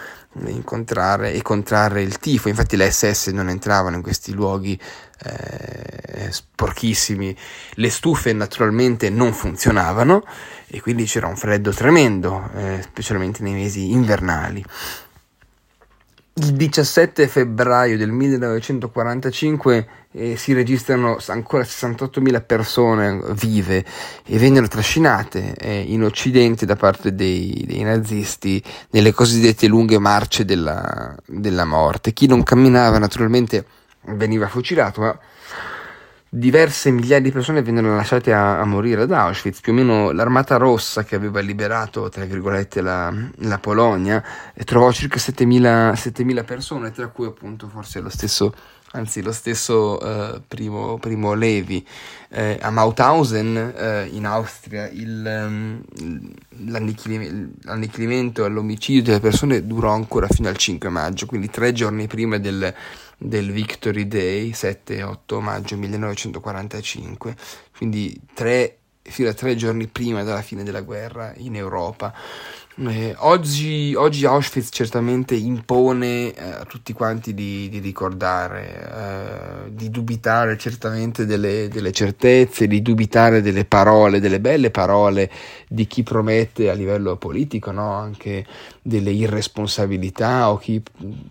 incontrare 0.44 1.32
e 1.32 1.40
contrarre 1.40 2.02
il 2.02 2.18
tifo, 2.18 2.50
infatti 2.50 2.76
le 2.76 2.90
SS 2.90 3.28
non 3.28 3.48
entravano 3.48 3.96
in 3.96 4.02
questi 4.02 4.34
luoghi 4.34 4.78
eh, 5.24 6.32
sporchissimi, 6.32 7.36
le 7.74 7.90
stufe 7.90 8.32
naturalmente 8.32 9.10
non 9.10 9.32
funzionavano 9.32 10.22
e 10.66 10.80
quindi 10.80 11.04
c'era 11.04 11.26
un 11.26 11.36
freddo 11.36 11.72
tremendo, 11.72 12.50
eh, 12.54 12.80
specialmente 12.82 13.42
nei 13.42 13.54
mesi 13.54 13.92
invernali. 13.92 14.64
Il 16.36 16.54
17 16.54 17.28
febbraio 17.28 17.96
del 17.96 18.10
1945 18.10 19.86
eh, 20.10 20.36
si 20.36 20.52
registrano 20.52 21.16
ancora 21.28 21.62
68.000 21.62 22.44
persone 22.44 23.20
vive 23.34 23.84
e 24.26 24.36
vennero 24.36 24.66
trascinate 24.66 25.54
eh, 25.54 25.78
in 25.78 26.02
Occidente 26.02 26.66
da 26.66 26.74
parte 26.74 27.14
dei, 27.14 27.62
dei, 27.64 27.84
nazisti 27.84 28.60
nelle 28.90 29.12
cosiddette 29.12 29.68
lunghe 29.68 30.00
marce 30.00 30.44
della, 30.44 31.14
della 31.24 31.64
morte. 31.64 32.12
Chi 32.12 32.26
non 32.26 32.42
camminava 32.42 32.98
naturalmente 32.98 33.64
veniva 34.06 34.48
fucilato, 34.48 35.00
ma 35.00 35.18
diverse 36.36 36.90
migliaia 36.90 37.20
di 37.20 37.30
persone 37.30 37.62
vennero 37.62 37.94
lasciate 37.94 38.32
a, 38.32 38.58
a, 38.58 38.64
morire 38.64 39.02
ad 39.02 39.12
Auschwitz, 39.12 39.60
più 39.60 39.70
o 39.72 39.76
meno 39.76 40.10
l'armata 40.10 40.56
rossa 40.56 41.04
che 41.04 41.14
aveva 41.14 41.38
liberato, 41.38 42.08
tra 42.08 42.24
virgolette, 42.24 42.80
la, 42.80 43.14
la 43.36 43.58
Polonia, 43.58 44.22
trovò 44.64 44.90
circa 44.90 45.18
7.000, 45.18 45.92
7.000, 45.92 46.44
persone, 46.44 46.90
tra 46.90 47.06
cui 47.06 47.26
appunto 47.26 47.68
forse 47.68 48.00
lo 48.00 48.08
stesso, 48.08 48.52
anzi 48.92 49.22
lo 49.22 49.30
stesso 49.30 49.98
uh, 50.02 50.42
primo, 50.48 50.98
primo, 50.98 51.34
Levi. 51.34 51.86
Eh, 52.30 52.58
a 52.60 52.70
Mauthausen, 52.70 53.56
eh, 53.76 54.08
in 54.10 54.26
Austria, 54.26 54.88
il, 54.88 55.24
um, 55.46 55.84
l'annichilimento 56.64 58.44
e 58.44 58.48
l'omicidio 58.48 59.04
delle 59.04 59.20
persone 59.20 59.64
durò 59.64 59.92
ancora 59.92 60.26
fino 60.26 60.48
al 60.48 60.56
5 60.56 60.88
maggio, 60.88 61.26
quindi 61.26 61.48
tre 61.48 61.72
giorni 61.72 62.08
prima 62.08 62.38
del 62.38 62.74
del 63.18 63.52
Victory 63.52 64.06
Day 64.06 64.50
7-8 64.50 65.40
maggio 65.40 65.76
1945, 65.76 67.36
quindi 67.76 68.18
tre, 68.32 68.78
fino 69.02 69.28
a 69.28 69.34
tre 69.34 69.56
giorni 69.56 69.86
prima 69.86 70.22
della 70.22 70.42
fine 70.42 70.62
della 70.62 70.82
guerra 70.82 71.32
in 71.36 71.56
Europa. 71.56 72.12
Eh, 72.76 73.14
oggi, 73.18 73.94
oggi, 73.94 74.26
Auschwitz 74.26 74.70
certamente 74.72 75.36
impone 75.36 76.34
eh, 76.34 76.42
a 76.42 76.64
tutti 76.64 76.92
quanti 76.92 77.32
di, 77.32 77.68
di 77.68 77.78
ricordare, 77.78 79.66
eh, 79.68 79.70
di 79.70 79.90
dubitare 79.90 80.58
certamente 80.58 81.24
delle, 81.24 81.68
delle, 81.68 81.92
certezze, 81.92 82.66
di 82.66 82.82
dubitare 82.82 83.42
delle 83.42 83.64
parole, 83.64 84.18
delle 84.18 84.40
belle 84.40 84.72
parole 84.72 85.30
di 85.68 85.86
chi 85.86 86.02
promette 86.02 86.68
a 86.68 86.72
livello 86.72 87.16
politico 87.16 87.70
no? 87.70 87.92
anche 87.92 88.44
delle 88.82 89.10
irresponsabilità 89.10 90.50
o 90.50 90.58
chi 90.58 90.82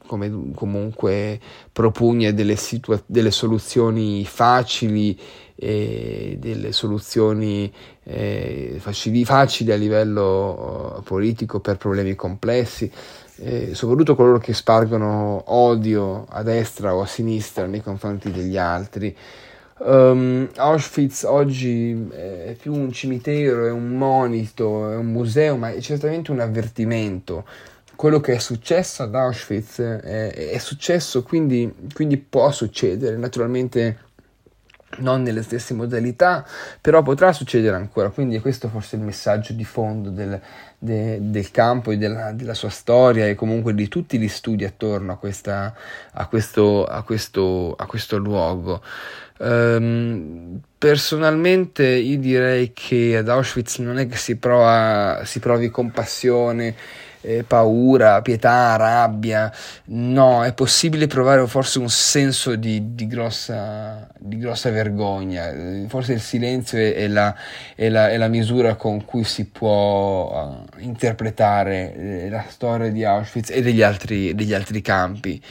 come, 0.07 0.51
comunque 0.55 1.41
propugna 1.73 2.31
delle, 2.31 2.55
situa- 2.55 3.01
delle 3.05 3.31
soluzioni 3.31 4.23
facili 4.25 5.19
e 5.55 6.38
delle 6.39 6.71
soluzioni 6.71 7.71
eh, 8.03 8.77
facili, 8.79 9.25
facili, 9.25 9.71
a 9.71 9.75
livello 9.75 10.97
uh, 10.97 11.03
politico 11.03 11.59
per 11.59 11.77
problemi 11.77 12.15
complessi, 12.15 12.91
eh, 13.38 13.73
soprattutto 13.73 14.15
coloro 14.15 14.38
che 14.38 14.53
spargono 14.53 15.43
odio 15.47 16.25
a 16.29 16.43
destra 16.43 16.95
o 16.95 17.01
a 17.01 17.05
sinistra 17.07 17.65
nei 17.65 17.81
confronti 17.81 18.31
degli 18.31 18.57
altri. 18.57 19.15
Um, 19.86 20.49
Auschwitz 20.55 21.23
oggi 21.23 22.07
è 22.09 22.55
più 22.59 22.73
un 22.73 22.91
cimitero, 22.91 23.65
è 23.65 23.71
un 23.71 23.97
monito, 23.97 24.91
è 24.91 24.95
un 24.95 25.07
museo, 25.07 25.57
ma 25.57 25.71
è 25.71 25.79
certamente 25.81 26.31
un 26.31 26.39
avvertimento. 26.39 27.45
Quello 27.95 28.19
che 28.19 28.34
è 28.34 28.39
successo 28.39 29.03
ad 29.03 29.15
Auschwitz 29.15 29.79
è, 29.79 30.51
è 30.51 30.58
successo, 30.58 31.23
quindi, 31.23 31.73
quindi 31.93 32.17
può 32.17 32.51
succedere. 32.51 33.17
Naturalmente 33.17 34.12
non 34.99 35.21
nelle 35.21 35.41
stesse 35.41 35.73
modalità, 35.73 36.45
però 36.79 37.01
potrà 37.01 37.32
succedere 37.32 37.75
ancora, 37.75 38.10
quindi 38.10 38.39
questo 38.39 38.67
forse 38.67 38.95
è 38.95 38.99
il 38.99 39.06
messaggio 39.06 39.53
di 39.53 39.63
fondo 39.63 40.10
del, 40.10 40.39
de, 40.77 41.17
del 41.21 41.51
campo 41.51 41.91
e 41.91 41.97
della, 41.97 42.32
della, 42.32 42.53
sua 42.53 42.69
storia 42.69 43.27
e 43.27 43.36
comunque 43.36 43.73
di 43.73 43.88
tutti 43.88 44.19
gli 44.19 44.27
studi 44.27 44.65
attorno 44.65 45.13
a, 45.13 45.17
questa, 45.17 45.73
a, 46.12 46.27
questo, 46.27 46.86
a, 46.86 47.01
questo, 47.03 47.73
a 47.75 47.86
questo, 47.86 48.17
luogo. 48.17 48.82
Um, 49.39 50.62
personalmente 50.83 51.87
io 51.87 52.17
direi 52.19 52.73
che 52.73 53.15
ad 53.15 53.29
Auschwitz 53.29 53.77
non 53.77 53.99
è 53.99 54.05
che 54.05 54.17
si, 54.17 54.35
prova, 54.35 55.21
si 55.23 55.39
provi 55.39 55.69
compassione 55.69 56.75
eh, 57.21 57.45
paura, 57.47 58.21
pietà, 58.21 58.75
rabbia. 58.75 59.49
No, 59.85 60.43
è 60.43 60.51
possibile 60.51 61.07
provare 61.07 61.47
forse 61.47 61.79
un 61.79 61.87
senso 61.87 62.57
di, 62.57 62.95
di, 62.95 63.07
grossa, 63.07 64.09
di 64.19 64.37
grossa, 64.37 64.71
vergogna. 64.71 65.53
Forse 65.87 66.11
il 66.11 66.19
silenzio 66.19 66.77
è, 66.77 66.95
è, 66.95 67.07
la, 67.07 67.33
è, 67.75 67.87
la, 67.87 68.09
è, 68.09 68.17
la, 68.17 68.27
misura 68.27 68.75
con 68.75 69.05
cui 69.05 69.23
si 69.23 69.45
può 69.45 70.65
uh, 70.75 70.79
interpretare 70.79 71.95
eh, 71.95 72.29
la 72.29 72.43
storia 72.49 72.89
di 72.89 73.05
Auschwitz 73.05 73.51
e 73.51 73.61
degli 73.61 73.81
altri, 73.81 74.35
degli 74.35 74.53
altri 74.53 74.81
campi. 74.81 75.41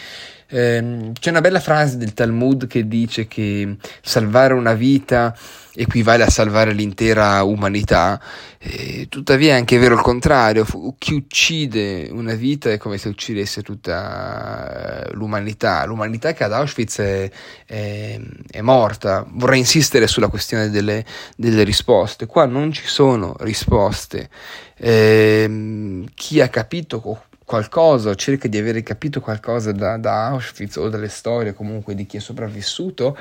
Eh, 0.54 1.12
c'è 1.18 1.30
una 1.30 1.40
bella 1.40 1.60
frase 1.60 1.96
del 1.96 2.12
Talmud 2.12 2.66
che 2.66 2.86
dice 2.86 3.26
che 3.26 3.76
salvare 4.02 4.52
una 4.52 4.74
vita 4.74 5.34
equivale 5.74 6.24
a 6.24 6.28
salvare 6.28 6.74
l'intera 6.74 7.42
umanità, 7.42 8.20
e, 8.58 9.06
tuttavia 9.08 9.54
è 9.54 9.56
anche 9.56 9.78
vero 9.78 9.94
il 9.94 10.02
contrario, 10.02 10.66
chi 10.98 11.14
uccide 11.14 12.10
una 12.10 12.34
vita 12.34 12.70
è 12.70 12.76
come 12.76 12.98
se 12.98 13.08
uccidesse 13.08 13.62
tutta 13.62 15.06
eh, 15.06 15.14
l'umanità, 15.14 15.86
l'umanità 15.86 16.34
che 16.34 16.44
ad 16.44 16.52
Auschwitz 16.52 16.98
è, 16.98 17.30
è, 17.64 18.20
è 18.50 18.60
morta, 18.60 19.26
vorrei 19.30 19.60
insistere 19.60 20.06
sulla 20.06 20.28
questione 20.28 20.68
delle, 20.68 21.02
delle, 21.34 21.64
risposte, 21.64 22.26
qua 22.26 22.44
non 22.44 22.72
ci 22.72 22.86
sono 22.86 23.34
risposte, 23.38 24.28
eh, 24.76 26.04
chi 26.14 26.42
ha 26.42 26.48
capito 26.48 27.00
qualcosa 27.44 28.10
o 28.10 28.14
cerca 28.14 28.48
di 28.48 28.58
avere 28.58 28.82
capito 28.82 29.20
qualcosa 29.20 29.72
da, 29.72 29.96
da 29.96 30.28
Auschwitz 30.28 30.76
o 30.76 30.88
dalle 30.88 31.08
storie 31.08 31.52
comunque 31.54 31.94
di 31.94 32.06
chi 32.06 32.16
è 32.18 32.20
sopravvissuto 32.20 33.16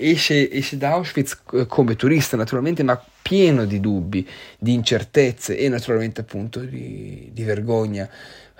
esce, 0.00 0.50
esce 0.50 0.76
da 0.76 0.92
Auschwitz 0.92 1.40
eh, 1.52 1.66
come 1.66 1.96
turista 1.96 2.36
naturalmente, 2.36 2.82
ma 2.82 3.00
pieno 3.22 3.64
di 3.64 3.80
dubbi, 3.80 4.26
di 4.58 4.72
incertezze 4.72 5.56
e 5.56 5.68
naturalmente 5.68 6.22
appunto 6.22 6.60
di, 6.60 7.30
di 7.32 7.42
vergogna. 7.42 8.08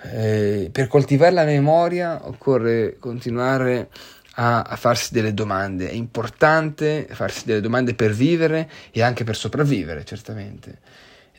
Eh, 0.03 0.69
per 0.71 0.87
coltivare 0.87 1.33
la 1.33 1.43
memoria 1.43 2.27
occorre 2.27 2.97
continuare 2.99 3.89
a, 4.35 4.61
a, 4.61 4.75
farsi 4.75 5.13
delle 5.13 5.33
domande. 5.33 5.89
È 5.89 5.93
importante 5.93 7.07
farsi 7.11 7.45
delle 7.45 7.61
domande 7.61 7.93
per 7.93 8.11
vivere 8.11 8.69
e 8.91 9.01
anche 9.01 9.23
per 9.23 9.35
sopravvivere, 9.35 10.03
certamente. 10.05 10.79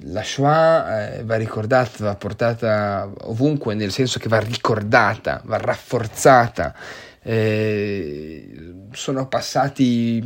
La 0.04 0.22
Shoah 0.22 1.16
eh, 1.16 1.24
va 1.24 1.36
ricordata, 1.36 2.04
va 2.04 2.14
portata 2.14 3.10
ovunque, 3.22 3.74
nel 3.74 3.92
senso 3.92 4.18
che 4.18 4.28
va 4.28 4.38
ricordata, 4.38 5.40
va 5.44 5.56
rafforzata. 5.56 6.74
Eh, 7.24 8.72
sono 8.92 9.28
passati 9.28 10.20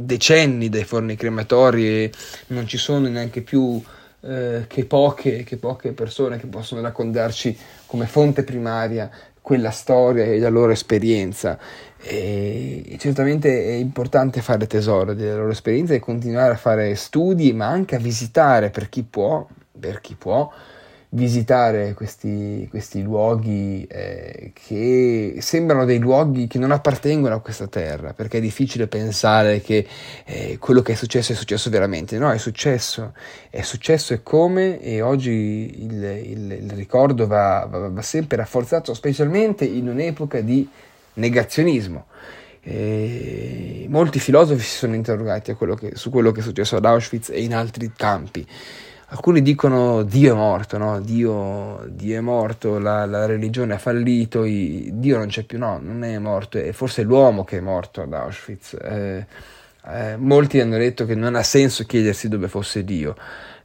decenni 0.00 0.68
dai 0.68 0.84
forni 0.84 1.14
crematori 1.14 1.86
e 1.86 2.12
non 2.48 2.66
ci 2.66 2.76
sono 2.76 3.08
neanche 3.08 3.42
più 3.42 3.80
eh, 4.22 4.64
che, 4.66 4.84
poche, 4.84 5.44
che 5.44 5.56
poche 5.56 5.92
persone 5.92 6.38
che 6.38 6.46
possono 6.46 6.80
raccontarci 6.80 7.56
come 7.86 8.06
fonte 8.06 8.44
primaria 8.44 9.10
quella 9.40 9.70
storia 9.70 10.24
e 10.24 10.38
la 10.38 10.48
loro 10.48 10.72
esperienza. 10.72 11.58
E 12.02 12.96
certamente 12.98 13.64
è 13.64 13.72
importante 13.72 14.40
fare 14.40 14.66
tesoro 14.66 15.12
della 15.14 15.36
loro 15.36 15.50
esperienza 15.50 15.94
e 15.94 16.00
continuare 16.00 16.54
a 16.54 16.56
fare 16.56 16.94
studi, 16.94 17.52
ma 17.52 17.66
anche 17.66 17.96
a 17.96 17.98
visitare 17.98 18.70
per 18.70 18.88
chi 18.88 19.02
può, 19.02 19.46
per 19.78 20.00
chi 20.00 20.14
può 20.14 20.50
visitare 21.12 21.94
questi, 21.94 22.68
questi 22.70 23.02
luoghi 23.02 23.84
eh, 23.88 24.52
che 24.54 25.36
sembrano 25.40 25.84
dei 25.84 25.98
luoghi 25.98 26.46
che 26.46 26.58
non 26.58 26.70
appartengono 26.70 27.34
a 27.34 27.40
questa 27.40 27.66
terra, 27.66 28.12
perché 28.12 28.38
è 28.38 28.40
difficile 28.40 28.86
pensare 28.86 29.60
che 29.60 29.86
eh, 30.24 30.58
quello 30.58 30.82
che 30.82 30.92
è 30.92 30.94
successo 30.94 31.32
è 31.32 31.34
successo 31.34 31.68
veramente. 31.68 32.16
No, 32.18 32.30
è 32.30 32.38
successo, 32.38 33.12
è 33.50 33.62
successo 33.62 34.14
e 34.14 34.22
come, 34.22 34.80
e 34.80 35.00
oggi 35.00 35.82
il, 35.82 36.02
il, 36.02 36.52
il 36.52 36.70
ricordo 36.72 37.26
va, 37.26 37.66
va, 37.68 37.88
va 37.88 38.02
sempre 38.02 38.36
rafforzato, 38.36 38.94
specialmente 38.94 39.64
in 39.64 39.88
un'epoca 39.88 40.40
di 40.40 40.68
negazionismo. 41.14 42.06
E 42.62 43.86
molti 43.88 44.20
filosofi 44.20 44.62
si 44.62 44.76
sono 44.76 44.94
interrogati 44.94 45.52
quello 45.54 45.74
che, 45.74 45.92
su 45.94 46.10
quello 46.10 46.30
che 46.30 46.40
è 46.40 46.42
successo 46.42 46.76
ad 46.76 46.84
Auschwitz 46.84 47.30
e 47.30 47.42
in 47.42 47.54
altri 47.54 47.90
campi 47.96 48.46
alcuni 49.10 49.42
dicono 49.42 50.02
Dio 50.02 50.32
è 50.32 50.36
morto, 50.36 50.78
no? 50.78 51.00
Dio, 51.00 51.84
Dio 51.88 52.16
è 52.16 52.20
morto, 52.20 52.78
la, 52.78 53.04
la, 53.06 53.26
religione 53.26 53.74
ha 53.74 53.78
fallito, 53.78 54.42
Dio 54.42 55.18
non 55.18 55.26
c'è 55.28 55.42
più, 55.42 55.58
no, 55.58 55.78
non 55.82 56.04
è 56.04 56.18
morto, 56.18 56.58
è 56.58 56.72
forse 56.72 57.02
l'uomo 57.02 57.44
che 57.44 57.58
è 57.58 57.60
morto 57.60 58.02
ad 58.02 58.12
Auschwitz. 58.12 58.74
Eh, 58.80 59.26
eh, 59.86 60.16
molti 60.16 60.60
hanno 60.60 60.76
detto 60.76 61.06
che 61.06 61.14
non 61.14 61.34
ha 61.34 61.42
senso 61.42 61.84
chiedersi 61.84 62.28
dove 62.28 62.48
fosse 62.48 62.84
Dio 62.84 63.16